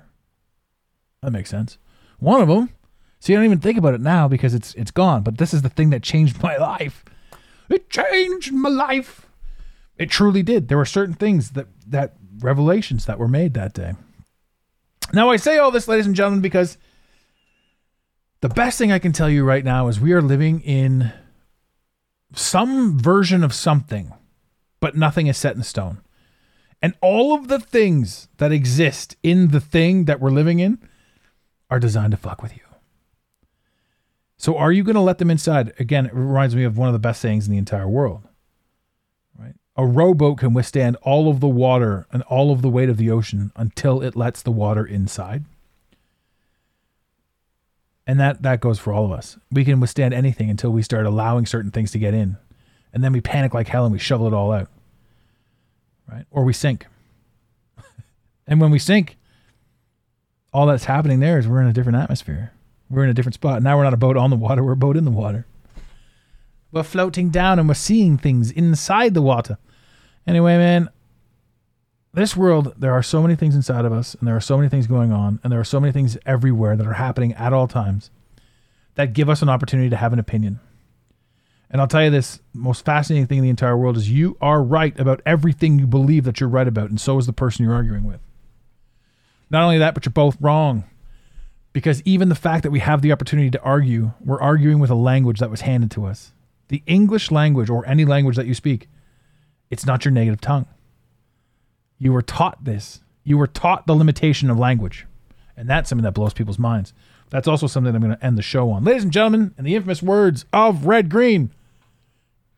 That 1.22 1.32
makes 1.32 1.50
sense. 1.50 1.78
One 2.20 2.42
of 2.42 2.48
them. 2.48 2.70
See, 3.20 3.34
I 3.34 3.36
don't 3.36 3.46
even 3.46 3.60
think 3.60 3.78
about 3.78 3.94
it 3.94 4.02
now 4.02 4.28
because 4.28 4.56
it's 4.56 4.74
it's 4.74 4.90
gone. 4.90 5.22
But 5.22 5.38
this 5.38 5.54
is 5.54 5.62
the 5.62 5.70
thing 5.70 5.92
that 5.92 6.02
changed 6.02 6.42
my 6.44 6.58
life. 6.58 7.06
It 7.70 7.90
changed 7.90 8.52
my 8.54 8.70
life. 8.70 9.28
It 9.98 10.10
truly 10.10 10.44
did. 10.44 10.68
There 10.68 10.78
were 10.78 10.86
certain 10.86 11.14
things 11.14 11.52
that 11.52 11.68
that 11.88 12.16
revelations 12.40 13.06
that 13.06 13.20
were 13.20 13.28
made 13.28 13.54
that 13.54 13.74
day. 13.74 13.94
Now 15.14 15.30
I 15.30 15.36
say 15.36 15.58
all 15.58 15.72
this, 15.72 15.88
ladies 15.88 16.06
and 16.06 16.16
gentlemen, 16.16 16.42
because 16.42 16.78
the 18.42 18.50
best 18.50 18.78
thing 18.78 18.92
I 18.92 19.00
can 19.00 19.12
tell 19.12 19.30
you 19.30 19.44
right 19.44 19.64
now 19.64 19.88
is 19.88 20.00
we 20.00 20.14
are 20.14 20.22
living 20.22 20.62
in 20.62 21.12
some 22.34 22.98
version 22.98 23.44
of 23.44 23.54
something, 23.54 24.14
but 24.80 24.96
nothing 24.96 25.28
is 25.28 25.38
set 25.38 25.56
in 25.56 25.64
stone. 25.64 26.02
And 26.82 26.96
all 27.02 27.36
of 27.36 27.48
the 27.48 27.60
things 27.60 28.30
that 28.38 28.52
exist 28.52 29.16
in 29.22 29.50
the 29.50 29.60
thing 29.60 30.06
that 30.06 30.20
we're 30.20 30.32
living 30.32 30.60
in 30.60 30.80
are 31.70 31.80
designed 31.80 32.12
to 32.12 32.18
fuck 32.18 32.42
with 32.42 32.56
you. 32.56 32.64
So 34.38 34.58
are 34.58 34.72
you 34.72 34.84
going 34.84 34.96
to 34.96 35.02
let 35.02 35.20
them 35.20 35.30
inside? 35.30 35.74
Again, 35.78 36.08
it 36.08 36.16
reminds 36.16 36.56
me 36.56 36.64
of 36.64 36.78
one 36.78 36.90
of 36.90 36.94
the 36.94 37.00
best 37.00 37.22
sayings 37.22 37.46
in 37.46 37.52
the 37.52 37.60
entire 37.60 37.88
world. 37.88 38.28
A 39.78 39.86
rowboat 39.86 40.38
can 40.38 40.54
withstand 40.54 40.98
all 41.02 41.30
of 41.30 41.40
the 41.40 41.48
water 41.48 42.06
and 42.12 42.24
all 42.24 42.52
of 42.52 42.62
the 42.62 42.70
weight 42.70 42.90
of 42.90 42.98
the 42.98 43.10
ocean 43.10 43.52
until 43.56 44.02
it 44.02 44.16
lets 44.16 44.42
the 44.42 44.52
water 44.52 44.86
inside. 44.86 45.46
And 48.06 48.20
that 48.20 48.42
that 48.42 48.60
goes 48.60 48.80
for 48.80 48.92
all 48.92 49.06
of 49.06 49.12
us. 49.12 49.38
We 49.52 49.64
can 49.64 49.80
withstand 49.80 50.14
anything 50.14 50.50
until 50.50 50.72
we 50.72 50.82
start 50.82 51.06
allowing 51.06 51.46
certain 51.46 51.72
things 51.72 51.92
to 51.92 52.00
get 52.00 52.14
in. 52.14 52.38
And 52.94 53.04
then 53.04 53.14
we 53.14 53.22
panic 53.22 53.54
like 53.54 53.70
hell 53.70 53.86
and 53.86 53.94
we 53.94 54.00
shovel 54.00 54.28
it 54.28 54.34
all 54.34 54.52
out. 54.52 54.70
Right? 56.12 56.26
Or 56.32 56.44
we 56.44 56.52
sink. 56.52 56.88
and 58.48 58.60
when 58.60 58.72
we 58.72 58.80
sink, 58.80 59.18
all 60.52 60.66
that's 60.66 60.86
happening 60.86 61.22
there 61.22 61.40
is 61.40 61.48
we're 61.48 61.62
in 61.62 61.68
a 61.68 61.74
different 61.74 61.98
atmosphere. 62.00 62.52
We're 62.90 63.06
in 63.06 63.10
a 63.10 63.14
different 63.14 63.36
spot. 63.36 63.64
Now 63.64 63.78
we're 63.78 63.86
not 63.86 63.94
a 63.94 63.98
boat 63.98 64.18
on 64.18 64.30
the 64.30 64.36
water, 64.36 64.64
we're 64.64 64.74
a 64.74 64.78
boat 64.78 64.98
in 64.98 65.06
the 65.06 65.12
water. 65.12 65.46
We're 66.72 66.84
floating 66.84 67.30
down 67.30 67.60
and 67.60 67.68
we're 67.68 67.76
seeing 67.76 68.18
things 68.18 68.52
inside 68.52 69.14
the 69.14 69.22
water. 69.22 69.58
Anyway, 70.26 70.58
man, 70.58 70.90
this 72.14 72.36
world, 72.36 72.74
there 72.78 72.94
are 72.94 73.04
so 73.04 73.22
many 73.22 73.36
things 73.36 73.56
inside 73.56 73.86
of 73.86 73.94
us, 73.94 74.16
and 74.16 74.28
there 74.28 74.36
are 74.36 74.42
so 74.42 74.58
many 74.58 74.70
things 74.70 74.86
going 74.86 75.12
on, 75.12 75.40
and 75.44 75.52
there 75.52 75.60
are 75.60 75.66
so 75.66 75.80
many 75.80 75.94
things 75.94 76.18
everywhere 76.26 76.76
that 76.76 76.86
are 76.86 76.94
happening 76.94 77.34
at 77.34 77.54
all 77.54 77.68
times 77.68 78.10
that 78.96 79.14
give 79.14 79.30
us 79.30 79.42
an 79.42 79.50
opportunity 79.50 79.90
to 79.90 79.96
have 79.96 80.12
an 80.12 80.20
opinion. 80.20 80.60
And 81.70 81.80
I'll 81.80 81.88
tell 81.88 82.04
you 82.04 82.10
this 82.10 82.42
most 82.54 82.84
fascinating 82.84 83.28
thing 83.28 83.38
in 83.38 83.44
the 83.46 83.50
entire 83.50 83.78
world 83.78 83.96
is 83.96 84.10
you 84.10 84.38
are 84.42 84.62
right 84.62 84.98
about 85.00 85.22
everything 85.26 85.80
you 85.80 85.88
believe 85.88 86.26
that 86.26 86.42
you're 86.42 86.50
right 86.50 86.68
about, 86.68 86.90
and 86.90 87.00
so 87.00 87.18
is 87.18 87.26
the 87.26 87.34
person 87.34 87.64
you're 87.64 87.74
arguing 87.74 88.04
with. 88.04 88.20
Not 89.50 89.64
only 89.64 89.78
that, 89.78 89.94
but 89.94 90.06
you're 90.06 90.12
both 90.12 90.38
wrong. 90.42 90.84
Because 91.72 92.02
even 92.04 92.28
the 92.28 92.36
fact 92.36 92.64
that 92.64 92.72
we 92.72 92.80
have 92.80 93.02
the 93.02 93.14
opportunity 93.14 93.50
to 93.52 93.62
argue, 93.62 94.12
we're 94.20 94.42
arguing 94.42 94.80
with 94.80 94.90
a 94.90 94.96
language 94.96 95.40
that 95.40 95.50
was 95.50 95.62
handed 95.62 95.92
to 95.92 96.06
us. 96.06 96.34
The 96.72 96.82
English 96.88 97.32
language, 97.32 97.70
or 97.70 97.86
any 97.86 98.06
language 98.06 98.38
that 98.38 98.48
you 98.48 98.54
speak, 98.54 98.88
it's 99.70 99.86
not 99.86 100.06
your 100.06 100.14
native 100.14 100.40
tongue. 100.40 100.68
You 101.98 102.14
were 102.14 102.22
taught 102.22 102.64
this. 102.64 103.02
You 103.26 103.38
were 103.38 103.46
taught 103.46 103.88
the 103.88 103.94
limitation 103.94 104.50
of 104.50 104.58
language. 104.58 105.06
And 105.58 105.70
that's 105.70 105.90
something 105.90 106.06
that 106.06 106.14
blows 106.14 106.34
people's 106.34 106.58
minds. 106.58 106.94
That's 107.30 107.46
also 107.46 107.68
something 107.68 107.94
I'm 107.94 108.02
going 108.02 108.16
to 108.16 108.26
end 108.26 108.38
the 108.38 108.42
show 108.42 108.72
on. 108.72 108.86
Ladies 108.86 109.04
and 109.04 109.12
gentlemen, 109.12 109.54
in 109.58 109.66
the 109.66 109.76
infamous 109.76 110.02
words 110.02 110.46
of 110.54 110.86
Red 110.86 111.10
Green, 111.10 111.52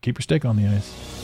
keep 0.00 0.16
your 0.16 0.22
stick 0.22 0.44
on 0.44 0.56
the 0.58 0.68
ice. 0.68 1.23